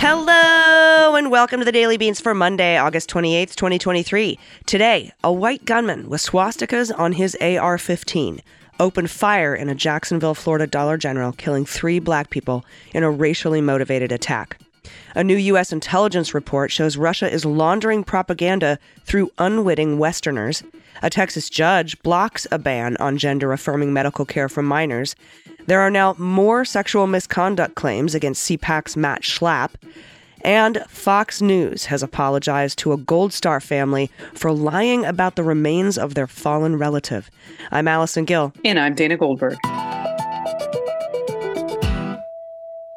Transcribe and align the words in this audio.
Hello 0.00 1.14
and 1.14 1.30
welcome 1.30 1.58
to 1.58 1.66
the 1.66 1.72
Daily 1.72 1.98
Beans 1.98 2.22
for 2.22 2.32
Monday, 2.32 2.78
August 2.78 3.10
28th, 3.10 3.54
2023. 3.54 4.38
Today, 4.64 5.12
a 5.22 5.30
white 5.30 5.66
gunman 5.66 6.08
with 6.08 6.22
swastikas 6.22 6.98
on 6.98 7.12
his 7.12 7.36
AR 7.42 7.76
15 7.76 8.40
opened 8.80 9.10
fire 9.10 9.54
in 9.54 9.68
a 9.68 9.74
Jacksonville, 9.74 10.34
Florida 10.34 10.66
Dollar 10.66 10.96
General, 10.96 11.32
killing 11.32 11.64
three 11.64 11.98
black 11.98 12.30
people 12.30 12.64
in 12.94 13.02
a 13.02 13.10
racially 13.10 13.60
motivated 13.60 14.12
attack. 14.12 14.58
A 15.14 15.24
new 15.24 15.36
U.S. 15.36 15.72
intelligence 15.72 16.34
report 16.34 16.70
shows 16.70 16.96
Russia 16.96 17.30
is 17.30 17.44
laundering 17.44 18.04
propaganda 18.04 18.78
through 19.04 19.30
unwitting 19.38 19.98
Westerners. 19.98 20.62
A 21.02 21.10
Texas 21.10 21.50
judge 21.50 22.00
blocks 22.02 22.46
a 22.50 22.58
ban 22.58 22.96
on 22.98 23.18
gender 23.18 23.52
affirming 23.52 23.92
medical 23.92 24.24
care 24.24 24.48
for 24.48 24.62
minors. 24.62 25.14
There 25.66 25.80
are 25.80 25.90
now 25.90 26.14
more 26.18 26.64
sexual 26.64 27.06
misconduct 27.06 27.74
claims 27.74 28.14
against 28.14 28.48
CPAC's 28.48 28.96
Matt 28.96 29.22
Schlapp. 29.22 29.72
And 30.42 30.84
Fox 30.88 31.42
News 31.42 31.86
has 31.86 32.02
apologized 32.02 32.78
to 32.80 32.92
a 32.92 32.96
Gold 32.96 33.32
Star 33.32 33.60
family 33.60 34.10
for 34.34 34.52
lying 34.52 35.04
about 35.04 35.36
the 35.36 35.42
remains 35.42 35.98
of 35.98 36.14
their 36.14 36.26
fallen 36.26 36.76
relative. 36.76 37.30
I'm 37.70 37.88
Allison 37.88 38.24
Gill. 38.24 38.52
And 38.64 38.78
I'm 38.78 38.94
Dana 38.94 39.16
Goldberg. 39.16 39.58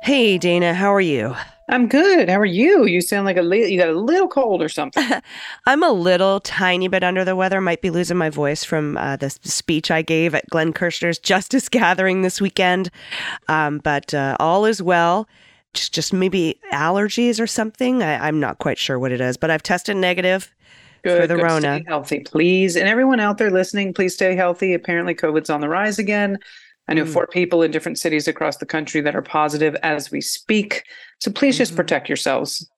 Hey, 0.02 0.38
Dana, 0.38 0.74
how 0.74 0.94
are 0.94 1.02
you? 1.02 1.36
I'm 1.70 1.88
good. 1.88 2.28
How 2.28 2.38
are 2.38 2.46
you? 2.46 2.86
You 2.86 3.00
sound 3.00 3.26
like 3.26 3.38
a 3.38 3.42
li- 3.42 3.72
you 3.72 3.80
got 3.80 3.88
a 3.88 3.98
little 3.98 4.28
cold 4.28 4.62
or 4.62 4.68
something. 4.68 5.08
I'm 5.66 5.84
a 5.84 5.92
little 5.92 6.42
tiny 6.42 6.90
bit 6.90 7.02
under 7.02 7.24
the 7.24 7.36
weather. 7.36 7.62
Might 7.62 7.82
be 7.82 7.90
losing 7.90 8.18
my 8.18 8.30
voice 8.30 8.66
from 8.66 8.98
uh, 8.98 9.16
the 9.16 9.30
speech 9.30 9.90
I 9.90 10.02
gave 10.02 10.36
at 10.36 10.50
Glenn 10.50 10.74
Kirshner's 10.74 11.18
Justice 11.18 11.70
Gathering 11.70 12.24
this 12.24 12.42
weekend, 12.42 12.92
um, 13.48 13.78
but 13.78 14.14
uh, 14.14 14.36
all 14.38 14.66
is 14.66 14.82
well. 14.82 15.30
Just, 15.74 15.94
just 15.94 16.14
maybe 16.14 16.60
allergies 16.74 17.40
or 17.40 17.48
something. 17.48 18.04
I, 18.04 18.28
am 18.28 18.40
not 18.40 18.60
quite 18.60 18.78
sure 18.78 19.00
what 19.00 19.12
it 19.12 19.22
is, 19.22 19.38
but 19.38 19.50
I've 19.50 19.64
tested 19.64 19.96
negative 19.98 20.54
good, 21.04 21.22
for 21.22 21.28
the 21.28 21.36
good. 21.36 21.44
Rona. 21.44 21.78
Stay 21.78 21.86
healthy, 21.88 22.20
please. 22.20 22.76
And 22.76 22.88
everyone 22.88 23.20
out 23.20 23.38
there 23.38 23.52
listening, 23.52 23.94
please 23.94 24.14
stay 24.14 24.36
healthy. 24.36 24.74
Apparently, 24.74 25.16
COVID's 25.16 25.50
on 25.50 25.62
the 25.62 25.70
rise 25.70 26.00
again. 26.00 26.38
I 26.88 26.94
know 26.94 27.06
mm. 27.06 27.14
four 27.14 27.28
people 27.28 27.62
in 27.62 27.72
different 27.72 28.00
cities 28.00 28.28
across 28.28 28.58
the 28.58 28.66
country 28.66 29.02
that 29.02 29.16
are 29.16 29.22
positive 29.22 29.76
as 29.84 30.12
we 30.12 30.20
speak. 30.20 30.84
So 31.20 31.32
please 31.32 31.58
just 31.58 31.72
mm-hmm. 31.72 31.78
protect 31.78 32.10
yourselves. 32.10 32.70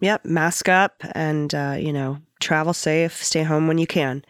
Yep, 0.00 0.24
mask 0.26 0.68
up 0.68 1.02
and 1.12 1.54
uh, 1.54 1.76
you 1.78 1.92
know 1.92 2.18
travel 2.40 2.74
safe. 2.74 3.22
Stay 3.22 3.42
home 3.42 3.66
when 3.66 3.78
you 3.78 3.86
can. 3.86 4.24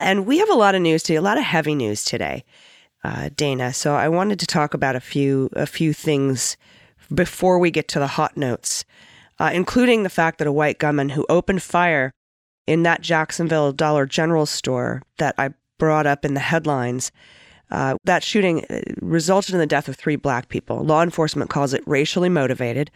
And 0.00 0.26
we 0.26 0.38
have 0.38 0.50
a 0.50 0.54
lot 0.54 0.74
of 0.74 0.82
news 0.82 1.02
today, 1.02 1.16
a 1.16 1.22
lot 1.22 1.38
of 1.38 1.44
heavy 1.44 1.74
news 1.74 2.04
today, 2.04 2.44
uh, 3.04 3.28
Dana. 3.36 3.72
So 3.72 3.94
I 3.94 4.08
wanted 4.08 4.40
to 4.40 4.46
talk 4.46 4.74
about 4.74 4.96
a 4.96 5.00
few 5.00 5.48
a 5.52 5.66
few 5.66 5.92
things 5.92 6.56
before 7.12 7.58
we 7.58 7.70
get 7.70 7.88
to 7.88 7.98
the 7.98 8.06
hot 8.06 8.36
notes, 8.36 8.84
uh, 9.38 9.50
including 9.52 10.02
the 10.02 10.10
fact 10.10 10.38
that 10.38 10.46
a 10.48 10.52
white 10.52 10.78
gunman 10.78 11.10
who 11.10 11.26
opened 11.28 11.62
fire 11.62 12.12
in 12.66 12.82
that 12.82 13.00
Jacksonville 13.00 13.72
Dollar 13.72 14.06
General 14.06 14.46
store 14.46 15.02
that 15.18 15.34
I 15.38 15.50
brought 15.78 16.06
up 16.06 16.24
in 16.24 16.34
the 16.34 16.40
headlines 16.40 17.10
uh, 17.70 17.96
that 18.04 18.22
shooting 18.22 18.64
uh, 18.64 18.80
resulted 19.00 19.54
in 19.54 19.60
the 19.60 19.66
death 19.66 19.88
of 19.88 19.96
three 19.96 20.16
black 20.16 20.48
people. 20.48 20.84
Law 20.84 21.02
enforcement 21.02 21.50
calls 21.50 21.72
it 21.72 21.82
racially 21.86 22.28
motivated. 22.28 22.90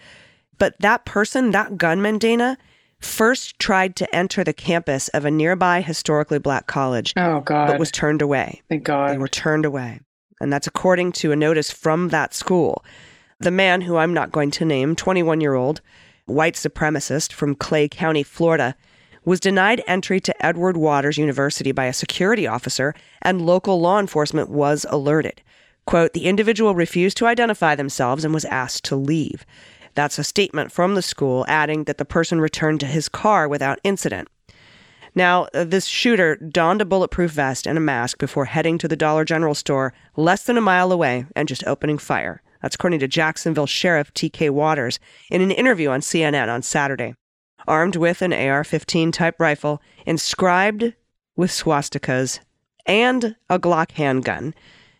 But 0.58 0.74
that 0.80 1.04
person, 1.04 1.50
that 1.52 1.76
gunman, 1.76 2.18
Dana, 2.18 2.58
first 3.00 3.58
tried 3.58 3.96
to 3.96 4.14
enter 4.14 4.44
the 4.44 4.52
campus 4.52 5.08
of 5.08 5.24
a 5.24 5.30
nearby 5.30 5.80
historically 5.80 6.38
black 6.38 6.66
college. 6.66 7.12
Oh, 7.16 7.40
God. 7.40 7.68
But 7.68 7.78
was 7.78 7.90
turned 7.90 8.22
away. 8.22 8.62
Thank 8.68 8.84
God. 8.84 9.12
They 9.12 9.18
were 9.18 9.28
turned 9.28 9.64
away. 9.64 10.00
And 10.40 10.52
that's 10.52 10.66
according 10.66 11.12
to 11.12 11.32
a 11.32 11.36
notice 11.36 11.70
from 11.70 12.08
that 12.08 12.34
school. 12.34 12.84
The 13.40 13.50
man, 13.50 13.82
who 13.82 13.96
I'm 13.96 14.14
not 14.14 14.32
going 14.32 14.50
to 14.52 14.64
name, 14.64 14.94
21 14.94 15.40
year 15.40 15.54
old 15.54 15.80
white 16.26 16.54
supremacist 16.54 17.32
from 17.32 17.54
Clay 17.54 17.88
County, 17.88 18.22
Florida, 18.22 18.74
was 19.24 19.40
denied 19.40 19.82
entry 19.86 20.20
to 20.20 20.46
Edward 20.46 20.76
Waters 20.76 21.18
University 21.18 21.72
by 21.72 21.86
a 21.86 21.92
security 21.92 22.46
officer, 22.46 22.94
and 23.22 23.44
local 23.44 23.80
law 23.80 23.98
enforcement 23.98 24.50
was 24.50 24.86
alerted. 24.88 25.42
Quote, 25.86 26.12
the 26.12 26.26
individual 26.26 26.74
refused 26.74 27.16
to 27.18 27.26
identify 27.26 27.74
themselves 27.74 28.24
and 28.24 28.32
was 28.32 28.44
asked 28.46 28.84
to 28.84 28.96
leave. 28.96 29.44
That's 29.94 30.18
a 30.18 30.24
statement 30.24 30.72
from 30.72 30.94
the 30.94 31.02
school, 31.02 31.44
adding 31.48 31.84
that 31.84 31.98
the 31.98 32.04
person 32.04 32.40
returned 32.40 32.80
to 32.80 32.86
his 32.86 33.08
car 33.08 33.48
without 33.48 33.80
incident. 33.84 34.28
Now, 35.14 35.46
this 35.52 35.86
shooter 35.86 36.36
donned 36.36 36.80
a 36.80 36.86
bulletproof 36.86 37.30
vest 37.30 37.66
and 37.66 37.78
a 37.78 37.80
mask 37.80 38.18
before 38.18 38.46
heading 38.46 38.78
to 38.78 38.88
the 38.88 38.96
Dollar 38.96 39.24
General 39.24 39.54
store 39.54 39.92
less 40.16 40.44
than 40.44 40.56
a 40.56 40.62
mile 40.62 40.90
away 40.90 41.26
and 41.36 41.46
just 41.46 41.66
opening 41.66 41.98
fire. 41.98 42.42
That's 42.64 42.76
according 42.76 43.00
to 43.00 43.08
Jacksonville 43.08 43.66
Sheriff 43.66 44.14
T.K. 44.14 44.48
Waters 44.48 44.98
in 45.30 45.42
an 45.42 45.50
interview 45.50 45.90
on 45.90 46.00
CNN 46.00 46.48
on 46.48 46.62
Saturday. 46.62 47.14
Armed 47.68 47.94
with 47.94 48.22
an 48.22 48.32
AR 48.32 48.64
15 48.64 49.12
type 49.12 49.38
rifle 49.38 49.82
inscribed 50.06 50.94
with 51.36 51.50
swastikas 51.50 52.40
and 52.86 53.36
a 53.50 53.58
Glock 53.58 53.90
handgun, 53.90 54.54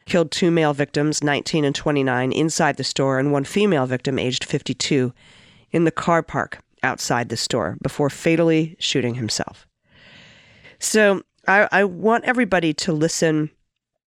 killed 0.05 0.31
two 0.31 0.50
male 0.50 0.75
victims, 0.75 1.25
19 1.25 1.64
and 1.64 1.75
29, 1.75 2.32
inside 2.32 2.76
the 2.76 2.84
store, 2.84 3.19
and 3.19 3.32
one 3.32 3.44
female 3.44 3.87
victim, 3.87 4.19
aged 4.19 4.44
52, 4.44 5.14
in 5.70 5.84
the 5.84 5.90
car 5.90 6.22
park 6.22 6.58
outside 6.82 7.31
the 7.31 7.37
store 7.38 7.78
before 7.82 8.11
fatally 8.11 8.76
shooting 8.78 9.14
himself. 9.14 9.66
So 10.81 11.22
I, 11.49 11.66
I 11.72 11.84
want 11.84 12.25
everybody 12.25 12.75
to 12.75 12.93
listen 12.93 13.49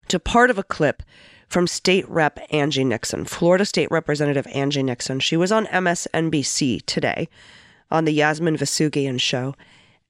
to 0.08 0.20
part 0.20 0.50
of 0.50 0.58
a 0.58 0.64
clip 0.64 1.04
from 1.52 1.68
State 1.68 2.08
Rep 2.08 2.40
Angie 2.52 2.86
Nixon, 2.86 3.26
Florida 3.26 3.66
State 3.66 3.92
Representative 3.92 4.48
Angie 4.48 4.84
Nixon. 4.84 5.20
She 5.20 5.36
was 5.36 5.52
on 5.52 5.66
MSNBC 5.66 6.86
today 6.86 7.28
on 7.92 8.06
the 8.06 8.14
Yasmin 8.14 8.56
Vossoughian 8.56 9.20
show. 9.20 9.54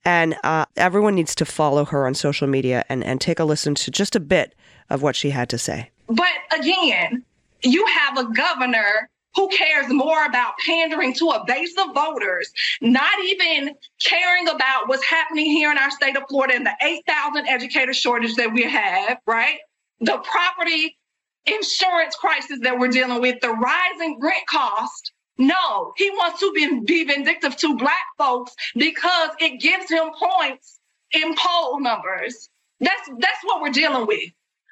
And 0.06 0.36
uh, 0.44 0.66
everyone 0.78 1.16
needs 1.16 1.34
to 1.36 1.46
follow 1.46 1.84
her 1.86 2.06
on 2.06 2.14
social 2.14 2.48
media 2.48 2.86
and, 2.90 3.04
and 3.04 3.20
take 3.20 3.40
a 3.40 3.44
listen 3.44 3.74
to 3.76 3.90
just 3.90 4.16
a 4.16 4.20
bit 4.20 4.54
of 4.92 5.02
what 5.02 5.16
she 5.16 5.32
had 5.32 5.50
to 5.50 5.58
say. 5.58 5.90
But 6.08 6.30
again, 6.56 7.24
you 7.64 7.86
have 7.88 8.20
a 8.20 8.32
governor 8.32 9.10
who 9.36 9.48
cares 9.48 9.92
more 9.92 10.24
about 10.26 10.54
pandering 10.64 11.16
to 11.16 11.30
a 11.30 11.44
base 11.48 11.74
of 11.80 11.96
voters, 11.96 12.52
not 12.82 13.12
even 13.24 13.76
caring 14.04 14.48
about 14.48 14.88
what's 14.88 15.06
happening 15.06 15.46
here 15.46 15.72
in 15.72 15.78
our 15.80 15.90
state 15.90 16.18
of 16.18 16.24
Florida 16.30 16.56
and 16.56 16.66
the 16.68 16.76
8,000 16.82 17.48
educator 17.48 17.94
shortage 17.94 18.36
that 18.36 18.54
we 18.54 18.64
have, 18.64 19.18
right? 19.26 19.58
The 20.02 20.18
property 20.18 20.98
insurance 21.46 22.16
crisis 22.16 22.60
that 22.62 22.78
we're 22.78 22.90
dealing 22.90 23.22
with, 23.22 23.40
the 23.42 23.50
rising 23.50 24.20
rent 24.22 24.46
cost. 24.50 25.12
No, 25.38 25.94
he 25.98 26.10
wants 26.12 26.40
to 26.42 26.52
be, 26.54 26.82
be 26.82 27.04
vindictive 27.04 27.56
to 27.58 27.76
Black 27.78 28.06
folks 28.18 28.54
because 28.76 29.30
it 29.40 29.60
gives 29.60 29.90
him 29.90 30.12
points 30.12 30.80
in 31.14 31.36
poll 31.36 31.80
numbers. 31.80 32.50
That's 32.80 33.10
that's 33.20 33.44
what 33.44 33.62
we're 33.62 33.72
dealing 33.72 34.08
with. 34.08 34.30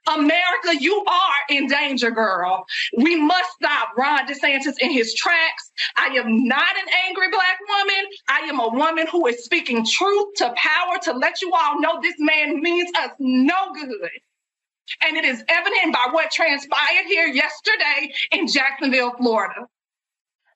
America, 0.08 0.76
you 0.80 1.04
are 1.06 1.56
in 1.56 1.68
danger, 1.68 2.10
girl. 2.10 2.66
We 2.98 3.16
must 3.16 3.52
stop 3.54 3.90
Ron 3.98 4.28
DeSantis 4.28 4.76
in 4.80 4.92
his 4.92 5.14
tracks. 5.14 5.72
I 5.98 6.08
am 6.16 6.48
not 6.48 6.76
an 6.78 6.94
angry 7.08 7.30
black 7.30 7.60
woman. 7.68 8.06
I 8.28 8.40
am 8.40 8.60
a 8.60 8.70
woman 8.70 9.06
who 9.08 9.28
is 9.28 9.44
speaking 9.44 9.86
truth 9.86 10.34
to 10.38 10.54
power 10.56 10.98
to 11.04 11.14
let 11.14 11.42
you 11.42 11.52
all 11.54 11.80
know 11.80 12.00
this 12.02 12.16
man 12.18 12.62
means 12.62 12.90
us 12.98 13.12
no 13.20 13.74
good. 13.74 14.10
And 15.06 15.18
it 15.18 15.26
is 15.26 15.44
evident 15.48 15.94
by 15.94 16.08
what 16.12 16.32
transpired 16.32 17.06
here 17.08 17.28
yesterday 17.28 18.14
in 18.32 18.48
Jacksonville, 18.48 19.14
Florida. 19.18 19.68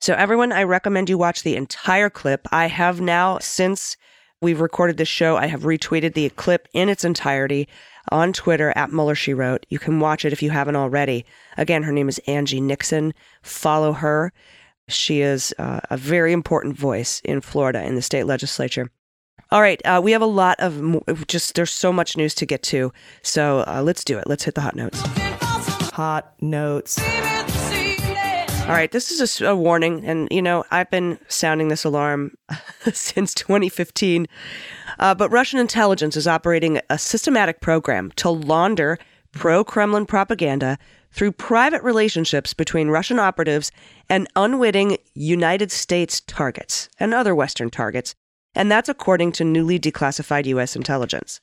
So, 0.02 0.14
everyone, 0.14 0.52
I 0.52 0.64
recommend 0.64 1.10
you 1.10 1.18
watch 1.18 1.44
the 1.44 1.56
entire 1.56 2.10
clip. 2.10 2.48
I 2.52 2.68
have 2.68 3.00
now, 3.00 3.40
since 3.40 3.96
we've 4.42 4.60
recorded 4.60 4.98
this 4.98 5.08
show, 5.08 5.38
I 5.38 5.48
have 5.48 5.62
retweeted 5.62 6.14
the 6.14 6.30
clip 6.32 6.68
in 6.74 6.90
its 6.90 7.06
entirety 7.06 7.70
on 8.12 8.34
Twitter 8.34 8.74
at 8.76 8.92
Mueller 8.92 9.16
She 9.16 9.34
Wrote. 9.34 9.66
You 9.70 9.80
can 9.80 10.00
watch 10.02 10.26
it 10.26 10.34
if 10.34 10.44
you 10.44 10.50
haven't 10.50 10.76
already. 10.76 11.26
Again, 11.58 11.84
her 11.84 11.94
name 11.94 12.10
is 12.10 12.20
Angie 12.28 12.60
Nixon. 12.60 13.14
Follow 13.42 13.94
her. 13.94 14.34
She 14.90 15.22
is 15.22 15.54
uh, 15.58 15.80
a 15.90 15.96
very 15.96 16.34
important 16.34 16.78
voice 16.78 17.22
in 17.24 17.40
Florida 17.40 17.82
in 17.84 17.96
the 17.96 18.02
state 18.02 18.26
legislature. 18.26 18.92
All 19.54 19.62
right, 19.62 19.80
uh, 19.86 20.02
we 20.04 20.14
have 20.14 20.24
a 20.24 20.26
lot 20.26 20.60
of 20.60 20.82
mo- 20.82 21.04
just, 21.28 21.54
there's 21.54 21.70
so 21.70 21.94
much 21.94 22.18
news 22.18 22.34
to 22.34 22.46
get 22.48 22.64
to. 22.64 22.92
So 23.22 23.64
uh, 23.68 23.84
let's 23.84 24.04
do 24.04 24.18
it. 24.18 24.26
Let's 24.26 24.44
hit 24.44 24.56
the 24.56 24.62
hot 24.62 24.76
notes. 24.76 25.00
Hot 25.92 26.34
notes. 26.42 26.98
All 26.98 28.70
right, 28.70 28.92
this 28.92 29.12
is 29.12 29.42
a 29.42 29.56
warning, 29.56 30.04
and 30.06 30.28
you 30.32 30.42
know 30.42 30.64
I've 30.72 30.90
been 30.90 31.20
sounding 31.28 31.68
this 31.68 31.84
alarm 31.84 32.36
since 32.94 33.36
2015. 33.36 34.26
Uh, 34.98 35.14
but 35.14 35.30
Russian 35.30 35.60
intelligence 35.60 36.18
is 36.18 36.28
operating 36.28 36.82
a 36.90 36.98
systematic 36.98 37.62
program 37.62 38.12
to 38.16 38.32
launder 38.32 38.98
pro-Kremlin 39.34 40.08
propaganda 40.08 40.80
through 41.12 41.32
private 41.32 41.84
relationships 41.84 42.56
between 42.56 42.88
Russian 42.88 43.20
operatives 43.20 43.72
and 44.10 44.28
unwitting 44.36 44.98
United 45.14 45.72
States 45.72 46.22
targets 46.22 46.90
and 47.00 47.14
other 47.14 47.36
Western 47.36 47.70
targets, 47.70 48.16
and 48.56 48.72
that's 48.72 48.90
according 48.90 49.32
to 49.34 49.44
newly 49.44 49.80
declassified 49.80 50.46
U.S. 50.46 50.76
intelligence. 50.76 51.42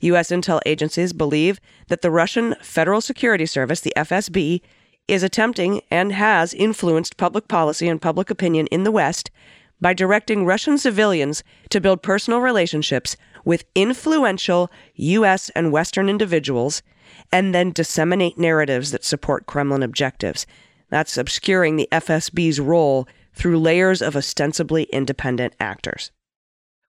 U.S. 0.00 0.30
intel 0.30 0.60
agencies 0.66 1.12
believe 1.12 1.60
that 1.88 2.02
the 2.02 2.10
Russian 2.10 2.54
Federal 2.62 3.00
Security 3.00 3.46
Service, 3.46 3.80
the 3.80 3.92
FSB, 3.96 4.60
is 5.06 5.22
attempting 5.22 5.80
and 5.90 6.12
has 6.12 6.54
influenced 6.54 7.16
public 7.16 7.48
policy 7.48 7.88
and 7.88 8.00
public 8.00 8.30
opinion 8.30 8.66
in 8.68 8.84
the 8.84 8.92
West 8.92 9.30
by 9.80 9.94
directing 9.94 10.44
Russian 10.44 10.76
civilians 10.76 11.42
to 11.70 11.80
build 11.80 12.02
personal 12.02 12.40
relationships 12.40 13.16
with 13.44 13.64
influential 13.74 14.70
U.S. 14.94 15.50
and 15.50 15.72
Western 15.72 16.08
individuals 16.08 16.82
and 17.32 17.54
then 17.54 17.72
disseminate 17.72 18.38
narratives 18.38 18.90
that 18.90 19.04
support 19.04 19.46
Kremlin 19.46 19.82
objectives. 19.82 20.46
That's 20.90 21.16
obscuring 21.16 21.76
the 21.76 21.88
FSB's 21.92 22.60
role 22.60 23.06
through 23.32 23.60
layers 23.60 24.02
of 24.02 24.16
ostensibly 24.16 24.84
independent 24.84 25.54
actors. 25.60 26.10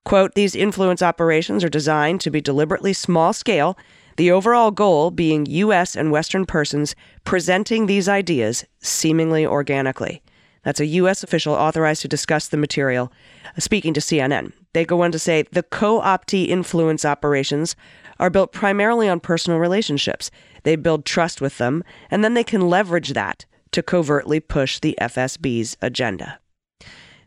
Quote, 0.05 0.33
these 0.33 0.55
influence 0.55 1.01
operations 1.01 1.63
are 1.63 1.69
designed 1.69 2.21
to 2.21 2.31
be 2.31 2.41
deliberately 2.41 2.93
small 2.93 3.33
scale, 3.33 3.77
the 4.17 4.31
overall 4.31 4.71
goal 4.71 5.11
being 5.11 5.45
U.S. 5.45 5.95
and 5.95 6.11
Western 6.11 6.45
persons 6.45 6.95
presenting 7.23 7.85
these 7.85 8.09
ideas 8.09 8.65
seemingly 8.79 9.45
organically. 9.45 10.21
That's 10.63 10.79
a 10.79 10.85
U.S. 10.85 11.23
official 11.23 11.53
authorized 11.53 12.01
to 12.01 12.07
discuss 12.07 12.47
the 12.47 12.57
material, 12.57 13.13
uh, 13.55 13.59
speaking 13.59 13.93
to 13.93 14.01
CNN. 14.01 14.51
They 14.73 14.85
go 14.85 15.01
on 15.01 15.11
to 15.11 15.19
say 15.19 15.43
the 15.51 15.63
co 15.63 16.01
optee 16.01 16.49
influence 16.49 17.05
operations 17.05 17.75
are 18.19 18.29
built 18.29 18.51
primarily 18.51 19.07
on 19.07 19.19
personal 19.19 19.59
relationships. 19.59 20.29
They 20.63 20.75
build 20.75 21.05
trust 21.05 21.39
with 21.39 21.57
them, 21.57 21.83
and 22.11 22.23
then 22.23 22.33
they 22.33 22.43
can 22.43 22.69
leverage 22.69 23.13
that 23.13 23.45
to 23.71 23.81
covertly 23.81 24.39
push 24.39 24.79
the 24.79 24.97
FSB's 24.99 25.77
agenda. 25.81 26.39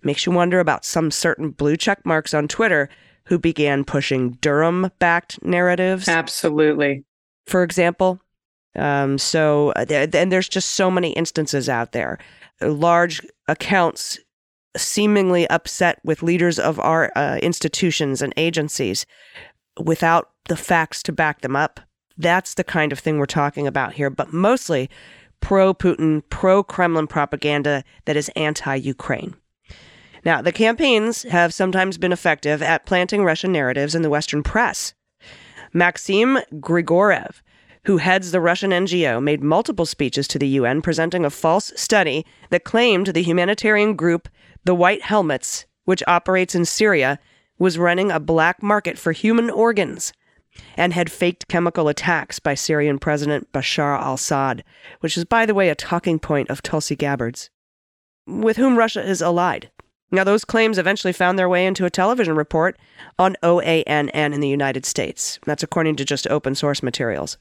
Makes 0.03 0.27
you 0.27 0.33
wonder 0.33 0.61
about 0.61 0.85
some 0.85 1.11
certain 1.11 1.51
blue 1.51 1.77
check 1.77 2.05
marks 2.05 2.35
on 2.35 2.49
Twitter 2.49 2.89
who 3.25 3.39
began 3.39 3.85
pushing 3.85 4.33
Durham 4.41 4.91
backed 4.99 5.43
narratives. 5.45 6.09
Absolutely. 6.09 7.05
For 7.47 7.63
example. 7.63 8.21
Um, 8.75 9.19
so, 9.19 9.71
uh, 9.73 9.85
and 9.91 10.33
there's 10.33 10.49
just 10.49 10.73
so 10.73 10.91
many 10.91 11.11
instances 11.13 11.69
out 11.69 11.93
there. 11.93 12.19
Large 12.61 13.21
accounts 13.49 14.19
seemingly 14.77 15.49
upset 15.51 16.01
with 16.05 16.23
leaders 16.23 16.59
of 16.59 16.81
our 16.81 17.13
uh, 17.15 17.39
institutions 17.43 18.23
and 18.23 18.33
agencies 18.37 19.05
without 19.79 20.31
the 20.49 20.57
facts 20.57 21.03
to 21.05 21.13
back 21.13 21.43
them 21.43 21.57
up. 21.57 21.81
That's 22.17 22.55
the 22.55 22.65
kind 22.65 22.93
of 22.93 22.99
thing 22.99 23.19
we're 23.19 23.27
talking 23.27 23.67
about 23.67 23.95
here, 23.95 24.11
but 24.11 24.33
mostly 24.33 24.89
pro 25.41 25.75
Putin, 25.75 26.23
pro 26.31 26.63
Kremlin 26.63 27.07
propaganda 27.07 27.85
that 28.05 28.17
is 28.17 28.31
anti 28.31 28.75
Ukraine. 28.75 29.35
Now, 30.25 30.41
the 30.41 30.53
campaigns 30.53 31.25
have 31.25 31.53
sometimes 31.53 31.99
been 31.99 32.13
effective 32.13 32.63
at 32.63 32.87
planting 32.87 33.25
Russian 33.25 33.53
narratives 33.53 33.95
in 33.95 34.03
the 34.03 34.11
Western 34.11 34.43
press. 34.43 34.95
Maxim 35.73 36.39
Grigorev, 36.55 37.43
who 37.85 37.97
heads 37.97 38.31
the 38.31 38.41
Russian 38.41 38.71
NGO, 38.71 39.21
made 39.23 39.43
multiple 39.43 39.87
speeches 39.87 40.29
to 40.29 40.39
the 40.39 40.49
UN 40.49 40.83
presenting 40.83 41.25
a 41.25 41.31
false 41.31 41.73
study 41.75 42.25
that 42.51 42.65
claimed 42.65 43.09
the 43.09 43.23
humanitarian 43.23 43.97
group 43.97 44.29
the 44.65 44.75
White 44.75 45.03
Helmets, 45.03 45.67
which 45.85 46.05
operates 46.07 46.55
in 46.55 46.65
Syria, 46.65 47.19
was 47.59 47.79
running 47.79 48.11
a 48.13 48.21
black 48.21 48.63
market 48.63 48.99
for 48.99 49.11
human 49.11 49.51
organs 49.51 50.13
and 50.77 50.93
had 50.93 51.11
faked 51.11 51.49
chemical 51.49 51.89
attacks 51.89 52.39
by 52.39 52.55
Syrian 52.55 52.99
President 52.99 53.51
Bashar 53.53 53.99
al 53.99 54.15
Assad, 54.15 54.63
which 55.01 55.17
is, 55.17 55.25
by 55.25 55.47
the 55.47 55.55
way, 55.55 55.69
a 55.69 55.75
talking 55.75 56.19
point 56.21 56.51
of 56.51 56.63
Tulsi 56.63 56.95
Gabbard's, 56.95 57.51
with 58.27 58.57
whom 58.57 58.77
Russia 58.77 59.03
is 59.03 59.21
allied. 59.23 59.71
Now, 60.15 60.25
those 60.25 60.45
claims 60.45 60.77
eventually 60.77 61.15
found 61.15 61.39
their 61.39 61.49
way 61.49 61.65
into 61.65 61.87
a 61.87 61.91
television 61.91 62.37
report 62.37 62.79
on 63.19 63.35
OANN 63.43 64.11
in 64.13 64.41
the 64.41 64.49
United 64.49 64.85
States. 64.85 65.41
That's 65.47 65.63
according 65.63 65.97
to 65.97 66.05
just 66.05 66.29
open 66.29 66.55
source 66.55 66.83
materials. 66.83 67.39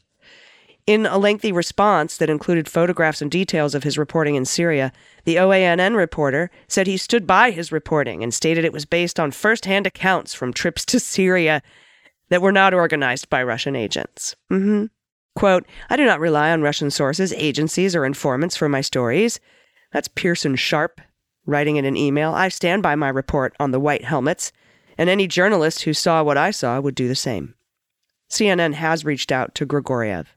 In 0.88 1.06
a 1.06 1.18
lengthy 1.18 1.51
response 1.51 2.18
that 2.18 2.30
included 2.30 2.70
photographs 2.70 3.22
and 3.22 3.30
details 3.30 3.75
of 3.75 3.84
his 3.84 3.98
reporting 3.98 4.36
in 4.36 4.46
Syria, 4.46 4.94
the 5.25 5.36
OANN 5.36 5.96
reporter 5.96 6.50
said 6.70 6.88
he 6.88 6.98
stood 6.98 7.28
by 7.28 7.51
his 7.51 7.74
reporting 7.74 8.24
and 8.24 8.34
stated 8.34 8.63
it 8.63 8.74
was 8.74 8.86
based 8.86 9.20
on 9.20 9.32
firsthand 9.32 9.86
accounts 9.86 10.34
from 10.34 10.54
trips 10.54 10.86
to 10.86 11.00
Syria 11.00 11.62
that 12.30 12.42
were 12.42 12.54
not 12.54 12.74
organized 12.74 13.30
by 13.30 13.44
Russian 13.44 13.75
agents. 13.75 14.36
Mm-hmm. 14.50 14.86
Quote, 15.36 15.66
I 15.90 15.98
do 15.98 16.06
not 16.06 16.22
rely 16.22 16.51
on 16.51 16.62
Russian 16.62 16.90
sources, 16.90 17.34
agencies, 17.34 17.96
or 17.96 18.06
informants 18.06 18.56
for 18.56 18.70
my 18.70 18.82
stories. 18.82 19.40
That's 19.92 20.08
Pearson 20.08 20.56
Sharp 20.56 21.01
writing 21.45 21.77
in 21.77 21.86
an 21.86 21.98
email. 21.98 22.33
I 22.33 22.50
stand 22.50 22.83
by 22.83 22.95
my 22.95 23.10
report 23.10 23.55
on 23.60 23.71
the 23.71 23.79
White 23.79 24.03
Helmets 24.03 24.51
And 24.98 25.10
any 25.10 25.25
journalist 25.25 25.83
who 25.83 25.93
saw 25.93 26.21
what 26.21 26.38
I 26.38 26.51
saw 26.51 26.79
would 26.79 26.95
do 26.95 27.07
the 27.07 27.15
same. 27.15 27.55
CNN 28.29 28.74
has 28.74 29.03
reached 29.03 29.31
out 29.31 29.55
to 29.55 29.65
Grigoriev. 29.65 30.27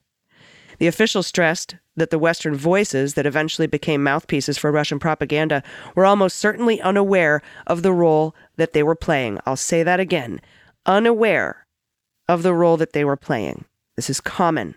The 0.78 0.87
official 0.87 1.23
stressed 1.23 1.76
that 1.96 2.11
the 2.11 2.18
Western 2.18 2.54
voices 2.56 3.14
that 3.14 3.26
eventually 3.26 3.66
became 3.66 4.02
mouthpieces 4.02 4.58
for 4.58 4.73
Russian 4.73 4.99
propaganda 4.99 5.62
were 5.94 6.06
almost 6.06 6.38
certainly 6.38 6.80
unaware 6.80 7.42
of 7.66 7.82
the 7.82 7.92
role 7.92 8.34
that 8.56 8.73
they 8.73 8.82
were 8.82 8.96
playing. 8.96 9.38
I'll 9.46 9.56
say 9.56 9.82
that 9.82 10.00
again 10.00 10.40
unaware 10.87 11.66
of 12.28 12.42
the 12.42 12.54
role 12.54 12.76
that 12.76 12.92
they 12.92 13.04
were 13.04 13.16
playing. 13.16 13.64
This 13.96 14.11
is 14.11 14.20
common. 14.20 14.75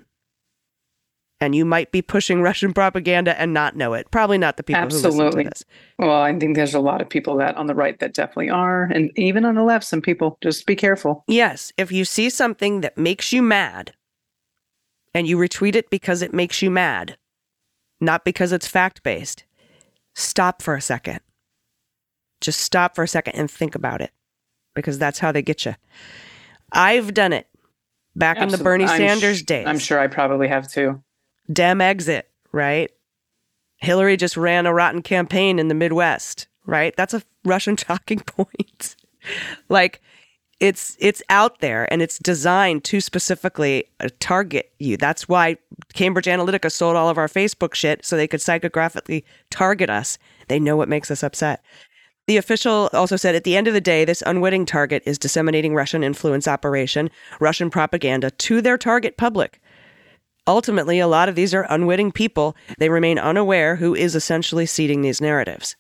And 1.40 1.54
you 1.54 1.66
might 1.66 1.92
be 1.92 2.02
pushing 2.02 2.42
Russian 2.44 2.74
propaganda 2.74 3.40
and 3.40 3.54
not 3.54 3.76
know 3.76 3.94
it. 3.94 4.10
Probably 4.10 4.38
not 4.38 4.58
the 4.58 4.64
people 4.64 4.82
who 4.82 4.86
Absolutely. 4.86 5.26
listen 5.26 5.44
to 5.44 5.50
this. 5.50 5.66
Well, 6.00 6.22
I 6.22 6.38
think 6.38 6.56
there's 6.56 6.74
a 6.74 6.80
lot 6.80 7.02
of 7.02 7.10
people 7.10 7.38
that 7.38 7.56
on 7.58 7.68
the 7.68 7.76
right 7.76 8.00
that 8.00 8.14
definitely 8.14 8.50
are, 8.50 8.84
and 8.84 9.12
even 9.18 9.46
on 9.46 9.56
the 9.56 9.64
left, 9.64 9.86
some 9.86 10.02
people. 10.02 10.38
Just 10.42 10.66
be 10.66 10.76
careful. 10.76 11.24
Yes, 11.28 11.72
if 11.78 11.92
you 11.92 12.06
see 12.06 12.30
something 12.30 12.82
that 12.82 12.98
makes 12.98 13.32
you 13.32 13.42
mad 13.42 13.94
and 15.14 15.28
you 15.28 15.38
retweet 15.38 15.76
it 15.76 15.90
because 15.90 16.22
it 16.22 16.34
makes 16.34 16.62
you 16.62 16.72
mad, 16.72 17.18
not 18.00 18.26
because 18.26 18.52
it's 18.52 18.68
fact 18.68 19.04
based, 19.04 19.46
stop 20.16 20.62
for 20.62 20.76
a 20.76 20.82
second. 20.82 21.20
Just 22.42 22.60
stop 22.60 22.96
for 22.96 23.04
a 23.04 23.08
second 23.08 23.36
and 23.36 23.50
think 23.50 23.74
about 23.76 24.02
it 24.02 24.12
because 24.76 25.00
that's 25.00 25.20
how 25.20 25.32
they 25.32 25.42
get 25.42 25.66
you. 25.66 25.76
I've 26.72 27.14
done 27.14 27.34
it 27.34 27.48
back 28.16 28.38
in 28.38 28.50
the 28.50 28.58
Bernie 28.58 28.86
I'm 28.86 28.98
Sanders 28.98 29.40
sh- 29.40 29.44
days. 29.44 29.66
I'm 29.68 29.80
sure 29.80 30.00
I 30.00 30.08
probably 30.08 30.48
have 30.48 30.68
too. 30.68 31.02
Dem 31.52 31.82
exit, 31.82 32.30
right? 32.52 32.92
Hillary 33.78 34.18
just 34.18 34.38
ran 34.38 34.66
a 34.66 34.74
rotten 34.74 35.02
campaign 35.02 35.60
in 35.60 35.68
the 35.68 35.76
Midwest, 35.76 36.48
right? 36.66 36.96
That's 36.96 37.14
a 37.14 37.22
Russian 37.46 37.76
talking 37.78 38.20
point. 38.20 38.96
like 39.70 40.02
it's 40.60 40.98
it's 41.00 41.22
out 41.30 41.60
there 41.60 41.92
and 41.94 42.02
it's 42.02 42.18
designed 42.18 42.84
to 42.86 43.00
specifically 43.00 43.86
uh, 44.00 44.10
target 44.20 44.72
you. 44.80 44.98
That's 44.98 45.30
why 45.30 45.58
Cambridge 45.94 46.26
Analytica 46.26 46.72
sold 46.72 46.96
all 46.96 47.10
of 47.10 47.18
our 47.18 47.28
Facebook 47.28 47.76
shit 47.76 48.04
so 48.04 48.16
they 48.16 48.28
could 48.28 48.40
psychographically 48.40 49.24
target 49.52 49.90
us. 49.90 50.18
They 50.48 50.60
know 50.60 50.76
what 50.76 50.90
makes 50.90 51.12
us 51.12 51.24
upset. 51.24 51.64
The 52.26 52.38
official 52.38 52.90
also 52.92 53.16
said 53.16 53.36
at 53.36 53.46
the 53.46 53.56
end 53.56 53.68
of 53.68 53.74
the 53.74 53.82
day, 53.82 54.04
this 54.04 54.24
unwitting 54.26 54.66
target 54.66 55.04
is 55.06 55.18
disseminating 55.18 55.74
Russian 55.74 56.04
influence 56.04 56.48
operation, 56.48 57.10
Russian 57.40 57.70
propaganda 57.70 58.32
to 58.32 58.62
their 58.62 58.78
target 58.78 59.16
public. 59.16 59.62
Ultimately, 60.48 61.00
a 61.00 61.08
lot 61.08 61.28
of 61.28 61.36
these 61.36 61.54
are 61.54 61.68
unwitting 61.70 62.12
people. 62.12 62.56
They 62.78 62.90
remain 62.90 63.20
unaware 63.20 63.76
who 63.76 63.94
is 63.94 64.16
essentially 64.16 64.66
seeding 64.66 65.02
these 65.02 65.20
narratives. 65.20 65.76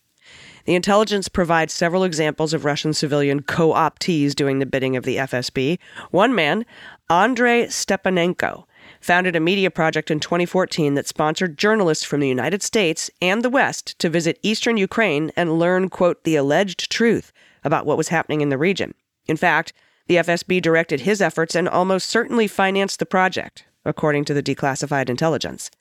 The 0.65 0.75
intelligence 0.75 1.29
provides 1.29 1.71
several 1.71 2.03
examples 2.03 2.53
of 2.53 2.65
Russian 2.65 2.93
civilian 2.93 3.41
co 3.41 3.69
optees 3.69 4.35
doing 4.35 4.59
the 4.59 4.65
bidding 4.65 4.97
of 4.97 5.05
the 5.05 5.15
FSB. 5.15 5.79
One 6.11 6.35
man, 6.35 6.65
Andrei 7.09 7.67
Stepanenko, 7.67 8.65
founded 8.99 9.37
a 9.37 9.39
media 9.39 9.71
project 9.71 10.11
in 10.11 10.19
2014 10.19 10.95
that 10.95 11.07
sponsored 11.07 11.57
journalists 11.57 12.03
from 12.03 12.19
the 12.19 12.27
United 12.27 12.61
States 12.61 13.09
and 13.21 13.43
the 13.43 13.49
West 13.49 13.97
to 13.99 14.09
visit 14.09 14.39
eastern 14.43 14.75
Ukraine 14.75 15.31
and 15.37 15.57
learn, 15.57 15.87
quote, 15.87 16.25
the 16.25 16.35
alleged 16.35 16.91
truth 16.91 17.31
about 17.63 17.85
what 17.85 17.97
was 17.97 18.09
happening 18.09 18.41
in 18.41 18.49
the 18.49 18.57
region. 18.57 18.93
In 19.25 19.37
fact, 19.37 19.71
the 20.07 20.15
FSB 20.15 20.61
directed 20.61 21.01
his 21.01 21.21
efforts 21.21 21.55
and 21.55 21.69
almost 21.69 22.09
certainly 22.09 22.47
financed 22.47 22.99
the 22.99 23.05
project, 23.05 23.63
according 23.87 24.25
to 24.25 24.33
the 24.33 24.43
declassified 24.43 25.09
intelligence. 25.09 25.71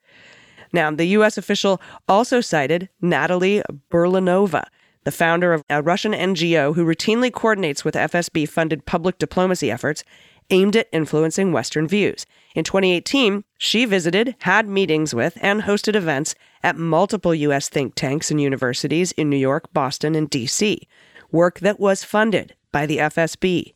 Now, 0.73 0.91
the 0.91 1.07
U.S. 1.07 1.39
official 1.39 1.81
also 2.09 2.41
cited 2.41 2.89
Natalie 3.01 3.63
Burlinova, 3.91 4.65
the 5.05 5.13
founder 5.13 5.53
of 5.53 5.63
a 5.71 5.83
Russian 5.83 6.13
NGO 6.13 6.75
who 6.75 6.85
routinely 6.85 7.33
coordinates 7.33 7.85
with 7.85 7.95
FSB 7.95 8.49
funded 8.49 8.87
public 8.87 9.19
diplomacy 9.19 9.71
efforts 9.71 10.03
aimed 10.51 10.77
at 10.77 10.89
influencing 10.93 11.53
Western 11.53 11.89
views. 11.89 12.27
In 12.55 12.65
2018, 12.65 13.45
she 13.59 13.85
visited, 13.85 14.37
had 14.41 14.69
meetings 14.69 15.15
with, 15.15 15.39
and 15.41 15.63
hosted 15.63 15.95
events 15.95 16.35
at 16.63 16.77
multiple 16.77 17.35
U.S. 17.35 17.69
think 17.69 17.95
tanks 17.95 18.31
and 18.31 18.41
universities 18.41 19.13
in 19.13 19.29
New 19.29 19.37
York, 19.37 19.73
Boston, 19.73 20.15
and 20.15 20.31
D.C., 20.31 20.87
work 21.33 21.61
that 21.61 21.81
was 21.81 22.05
funded 22.05 22.55
by 22.73 22.87
the 22.87 22.99
FSB. 22.99 23.75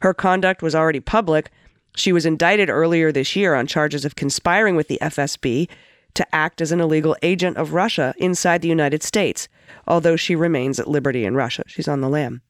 Her 0.00 0.14
conduct 0.14 0.62
was 0.62 0.74
already 0.74 1.00
public. 1.00 1.50
She 1.94 2.12
was 2.12 2.26
indicted 2.26 2.70
earlier 2.70 3.12
this 3.12 3.36
year 3.36 3.54
on 3.54 3.66
charges 3.66 4.04
of 4.04 4.16
conspiring 4.16 4.76
with 4.76 4.88
the 4.88 4.98
FSB 5.02 5.68
to 6.14 6.34
act 6.34 6.60
as 6.60 6.72
an 6.72 6.80
illegal 6.80 7.16
agent 7.22 7.56
of 7.56 7.72
Russia 7.72 8.14
inside 8.18 8.62
the 8.62 8.68
United 8.68 9.02
States, 9.02 9.48
although 9.86 10.16
she 10.16 10.36
remains 10.36 10.78
at 10.78 10.88
liberty 10.88 11.24
in 11.24 11.34
Russia. 11.34 11.64
She's 11.66 11.88
on 11.88 12.00
the 12.00 12.08
lam. 12.08 12.42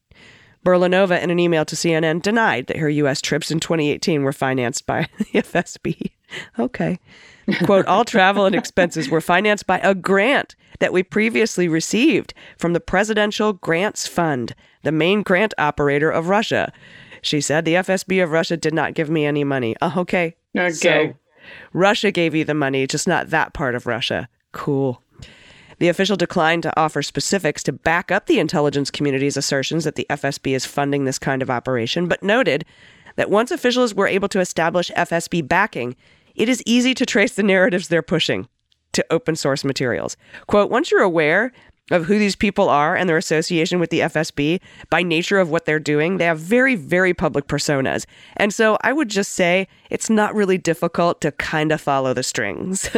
Burlinova, 0.65 1.21
in 1.21 1.29
an 1.29 1.39
email 1.39 1.65
to 1.65 1.75
CNN, 1.75 2.21
denied 2.21 2.67
that 2.67 2.77
her 2.77 2.89
U.S. 2.89 3.21
trips 3.21 3.51
in 3.51 3.59
2018 3.59 4.23
were 4.23 4.31
financed 4.31 4.85
by 4.85 5.07
the 5.17 5.41
FSB. 5.41 6.11
Okay. 6.57 6.99
Quote, 7.65 7.85
all 7.85 8.05
travel 8.05 8.45
and 8.45 8.55
expenses 8.55 9.09
were 9.09 9.21
financed 9.21 9.67
by 9.67 9.79
a 9.79 9.93
grant 9.93 10.55
that 10.79 10.93
we 10.93 11.03
previously 11.03 11.67
received 11.67 12.33
from 12.57 12.73
the 12.73 12.79
Presidential 12.79 13.53
Grants 13.53 14.07
Fund, 14.07 14.55
the 14.83 14.91
main 14.91 15.21
grant 15.21 15.53
operator 15.57 16.09
of 16.09 16.29
Russia. 16.29 16.71
She 17.23 17.41
said, 17.41 17.65
the 17.65 17.75
FSB 17.75 18.23
of 18.23 18.31
Russia 18.31 18.57
did 18.57 18.73
not 18.73 18.93
give 18.93 19.09
me 19.09 19.25
any 19.25 19.43
money. 19.43 19.75
Oh, 19.81 19.93
okay. 19.97 20.35
Okay. 20.55 20.71
So 20.71 21.13
Russia 21.71 22.11
gave 22.11 22.35
you 22.35 22.43
the 22.43 22.53
money, 22.53 22.85
just 22.85 23.07
not 23.07 23.29
that 23.31 23.53
part 23.53 23.75
of 23.75 23.87
Russia. 23.87 24.29
Cool. 24.51 25.01
The 25.79 25.87
official 25.89 26.15
declined 26.15 26.63
to 26.63 26.79
offer 26.79 27.01
specifics 27.01 27.63
to 27.63 27.71
back 27.71 28.11
up 28.11 28.27
the 28.27 28.39
intelligence 28.39 28.91
community's 28.91 29.37
assertions 29.37 29.85
that 29.85 29.95
the 29.95 30.05
FSB 30.09 30.55
is 30.55 30.65
funding 30.65 31.05
this 31.05 31.17
kind 31.17 31.41
of 31.41 31.49
operation, 31.49 32.07
but 32.07 32.21
noted 32.21 32.65
that 33.15 33.29
once 33.29 33.51
officials 33.51 33.95
were 33.95 34.07
able 34.07 34.27
to 34.27 34.39
establish 34.39 34.91
FSB 34.91 35.47
backing, 35.47 35.95
it 36.35 36.49
is 36.49 36.61
easy 36.65 36.93
to 36.93 37.05
trace 37.05 37.35
the 37.35 37.43
narratives 37.43 37.87
they're 37.87 38.01
pushing 38.01 38.47
to 38.91 39.05
open 39.09 39.35
source 39.35 39.63
materials. 39.63 40.17
Quote, 40.47 40.69
once 40.69 40.91
you're 40.91 41.01
aware 41.01 41.51
of 41.91 42.05
who 42.05 42.17
these 42.17 42.35
people 42.35 42.69
are 42.69 42.95
and 42.95 43.09
their 43.09 43.17
association 43.17 43.79
with 43.79 43.89
the 43.89 43.99
FSB, 44.01 44.61
by 44.89 45.03
nature 45.03 45.39
of 45.39 45.49
what 45.49 45.65
they're 45.65 45.79
doing, 45.79 46.17
they 46.17 46.25
have 46.25 46.39
very, 46.39 46.75
very 46.75 47.13
public 47.13 47.47
personas. 47.47 48.05
And 48.37 48.53
so 48.53 48.77
I 48.81 48.93
would 48.93 49.09
just 49.09 49.33
say 49.33 49.67
it's 49.89 50.09
not 50.09 50.33
really 50.33 50.57
difficult 50.57 51.21
to 51.21 51.31
kind 51.31 51.71
of 51.71 51.81
follow 51.81 52.13
the 52.13 52.23
strings. 52.23 52.89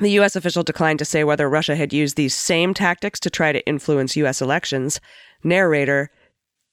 The 0.00 0.10
U.S. 0.10 0.36
official 0.36 0.62
declined 0.62 1.00
to 1.00 1.04
say 1.04 1.24
whether 1.24 1.48
Russia 1.50 1.74
had 1.74 1.92
used 1.92 2.16
these 2.16 2.34
same 2.34 2.72
tactics 2.72 3.18
to 3.20 3.30
try 3.30 3.50
to 3.50 3.66
influence 3.66 4.16
U.S. 4.16 4.40
elections. 4.40 5.00
Narrator, 5.42 6.10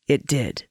it 0.08 0.28
did. 0.28 0.68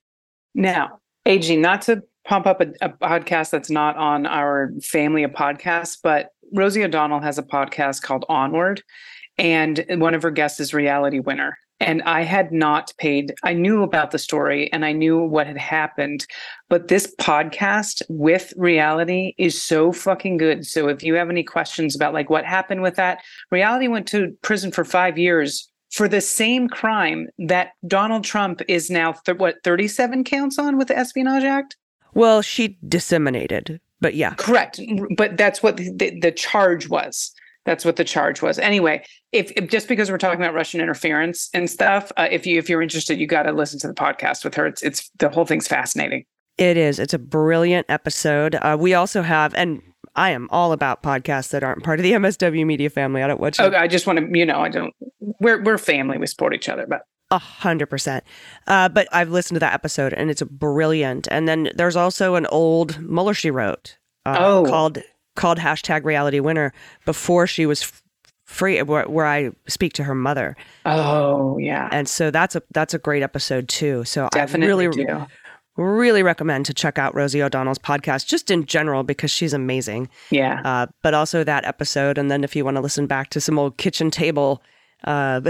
Now, 0.55 1.01
AG, 1.27 1.57
not 1.57 1.83
to 1.83 2.03
pump 2.25 2.47
up 2.47 2.61
a, 2.61 2.69
a 2.81 2.91
podcast 2.91 3.51
that's 3.51 3.71
not 3.71 3.97
on 3.97 4.25
our 4.27 4.71
family 4.83 5.25
of 5.25 5.33
podcasts, 5.33 5.99
but 6.01 6.29
Rosie 6.53 6.85
O'Donnell 6.85 7.21
has 7.21 7.39
a 7.39 7.43
podcast 7.43 8.03
called 8.03 8.25
Onward, 8.29 8.83
and 9.39 9.85
one 9.89 10.15
of 10.15 10.23
her 10.23 10.31
guests 10.31 10.61
is 10.61 10.75
Reality 10.75 11.19
Winner. 11.19 11.59
And 11.81 12.03
I 12.03 12.23
had 12.23 12.53
not 12.53 12.93
paid, 12.99 13.35
I 13.43 13.53
knew 13.53 13.83
about 13.83 14.11
the 14.11 14.19
story 14.19 14.73
and 14.73 14.85
I 14.85 14.93
knew 14.93 15.19
what 15.19 15.47
had 15.47 15.59
happened, 15.59 16.25
but 16.69 16.89
this 16.89 17.13
podcast 17.21 18.01
with 18.09 18.55
reality 18.57 19.35
is 19.39 19.61
so 19.61 19.93
fucking 19.93 20.37
good. 20.37 20.65
So 20.67 20.89
if 20.89 21.03
you 21.03 21.15
have 21.15 21.31
any 21.31 21.43
questions 21.43 21.97
about 21.97 22.15
like 22.15 22.31
what 22.31 22.45
happened 22.45 22.83
with 22.83 22.95
that, 22.95 23.23
reality 23.51 23.89
went 23.89 24.07
to 24.09 24.37
prison 24.43 24.71
for 24.71 24.85
five 24.85 25.19
years 25.19 25.69
for 25.91 26.09
the 26.09 26.21
same 26.21 26.69
crime 26.69 27.29
that 27.39 27.73
Donald 27.87 28.25
Trump 28.25 28.63
is 28.69 28.89
now, 28.89 29.13
th- 29.13 29.39
what, 29.39 29.57
37 29.65 30.25
counts 30.25 30.59
on 30.59 30.77
with 30.79 30.89
the 30.89 30.99
Espionage 30.99 31.45
Act? 31.45 31.77
Well, 32.15 32.43
she 32.43 32.79
disseminated, 32.89 33.81
but 34.01 34.15
yeah. 34.15 34.35
Correct. 34.35 34.81
But 35.17 35.37
that's 35.37 35.63
what 35.63 35.77
the, 35.77 35.93
the, 35.93 36.21
the 36.21 36.33
charge 36.33 36.89
was. 36.89 37.33
That's 37.65 37.85
what 37.85 37.97
the 37.97 38.05
charge 38.05 38.43
was. 38.43 38.59
Anyway, 38.59 39.05
if, 39.33 39.51
if 39.57 39.69
just 39.69 39.89
because 39.89 40.11
we're 40.11 40.19
talking 40.19 40.41
about 40.41 40.55
Russian 40.55 40.81
interference 40.81 41.49
and 41.55 41.69
stuff, 41.71 42.13
uh, 42.17 42.29
if 42.31 42.47
you 42.47 42.59
if 42.59 42.69
you're 42.69 42.83
interested, 42.83 43.19
you 43.19 43.27
got 43.27 43.45
to 43.45 43.53
listen 43.53 43.79
to 43.81 43.89
the 43.89 43.95
podcast 43.95 44.45
with 44.45 44.55
her. 44.55 44.67
It's 44.67 44.83
it's 44.83 45.11
the 45.19 45.29
whole 45.31 45.47
thing's 45.47 45.67
fascinating. 45.67 46.25
It 46.59 46.77
is. 46.77 46.99
It's 46.99 47.15
a 47.15 47.19
brilliant 47.19 47.87
episode. 47.89 48.55
Uh, 48.55 48.77
we 48.79 48.95
also 48.95 49.23
have, 49.23 49.55
and 49.55 49.83
I 50.15 50.31
am 50.31 50.47
all 50.53 50.71
about 50.73 51.03
podcasts 51.03 51.51
that 51.51 51.65
aren't 51.65 51.83
part 51.83 51.99
of 51.99 52.05
the 52.05 52.13
MSW 52.23 52.65
media 52.65 52.91
family. 52.91 53.23
I 53.23 53.27
don't 53.27 53.41
watch. 53.41 53.59
Oh, 53.59 53.73
I 53.73 53.89
just 53.89 54.07
want 54.07 54.19
to, 54.21 54.39
you 54.39 54.47
know, 54.47 54.61
I 54.61 54.69
don't. 54.69 54.95
We're 55.41 55.63
we're 55.63 55.79
family. 55.79 56.19
We 56.19 56.27
support 56.27 56.55
each 56.55 56.69
other, 56.69 56.87
but 56.87 57.01
A 57.31 57.39
hundred 57.39 57.87
percent. 57.87 58.25
Uh, 58.67 58.89
but 58.91 59.09
I've 59.11 59.31
listened 59.31 59.57
to 59.57 59.61
that 59.61 59.73
episode 59.75 60.13
and 60.13 60.31
it's 60.31 60.43
brilliant. 60.43 61.27
And 61.31 61.49
then 61.49 61.71
there's 61.75 61.97
also 61.97 62.35
an 62.35 62.47
old 62.47 63.01
Mueller 63.01 63.35
she 63.35 63.51
wrote 63.51 63.97
uh, 64.27 64.37
Oh. 64.39 64.65
called 64.69 64.99
called 65.37 65.59
hashtag 65.59 66.05
Reality 66.05 66.41
Winner 66.41 66.73
before 67.05 67.47
she 67.47 67.67
was 67.67 67.83
f- 67.83 68.03
free, 68.45 68.81
where, 68.83 69.05
where 69.09 69.27
I 69.27 69.51
speak 69.69 69.93
to 69.95 70.05
her 70.05 70.15
mother. 70.15 70.57
oh 70.85 71.59
yeah, 71.59 71.89
And 71.93 72.09
so 72.09 72.31
that's 72.31 72.55
a 72.57 72.63
that's 72.73 72.95
a 72.95 72.99
great 72.99 73.23
episode 73.23 73.69
too. 73.69 74.05
So 74.05 74.29
definitely 74.33 74.85
I 74.87 74.89
really 74.89 75.05
do. 75.07 75.27
really 75.77 76.23
recommend 76.23 76.67
to 76.67 76.75
check 76.75 76.99
out 76.99 77.15
Rosie 77.15 77.43
O'Donnell's 77.43 77.79
podcast 77.79 78.27
just 78.27 78.51
in 78.51 78.65
general 78.67 79.03
because 79.03 79.31
she's 79.31 79.53
amazing. 79.53 80.09
Yeah, 80.31 80.61
Uh, 80.65 80.87
but 81.03 81.15
also 81.15 81.43
that 81.45 81.65
episode, 81.65 82.17
and 82.19 82.31
then 82.31 82.45
if 82.45 82.55
you 82.55 82.65
want 82.65 82.77
to 82.77 82.81
listen 82.81 83.07
back 83.07 83.31
to 83.31 83.41
some 83.41 83.59
old 83.59 83.77
kitchen 83.77 84.11
table 84.11 84.63
Uh, 85.05 85.41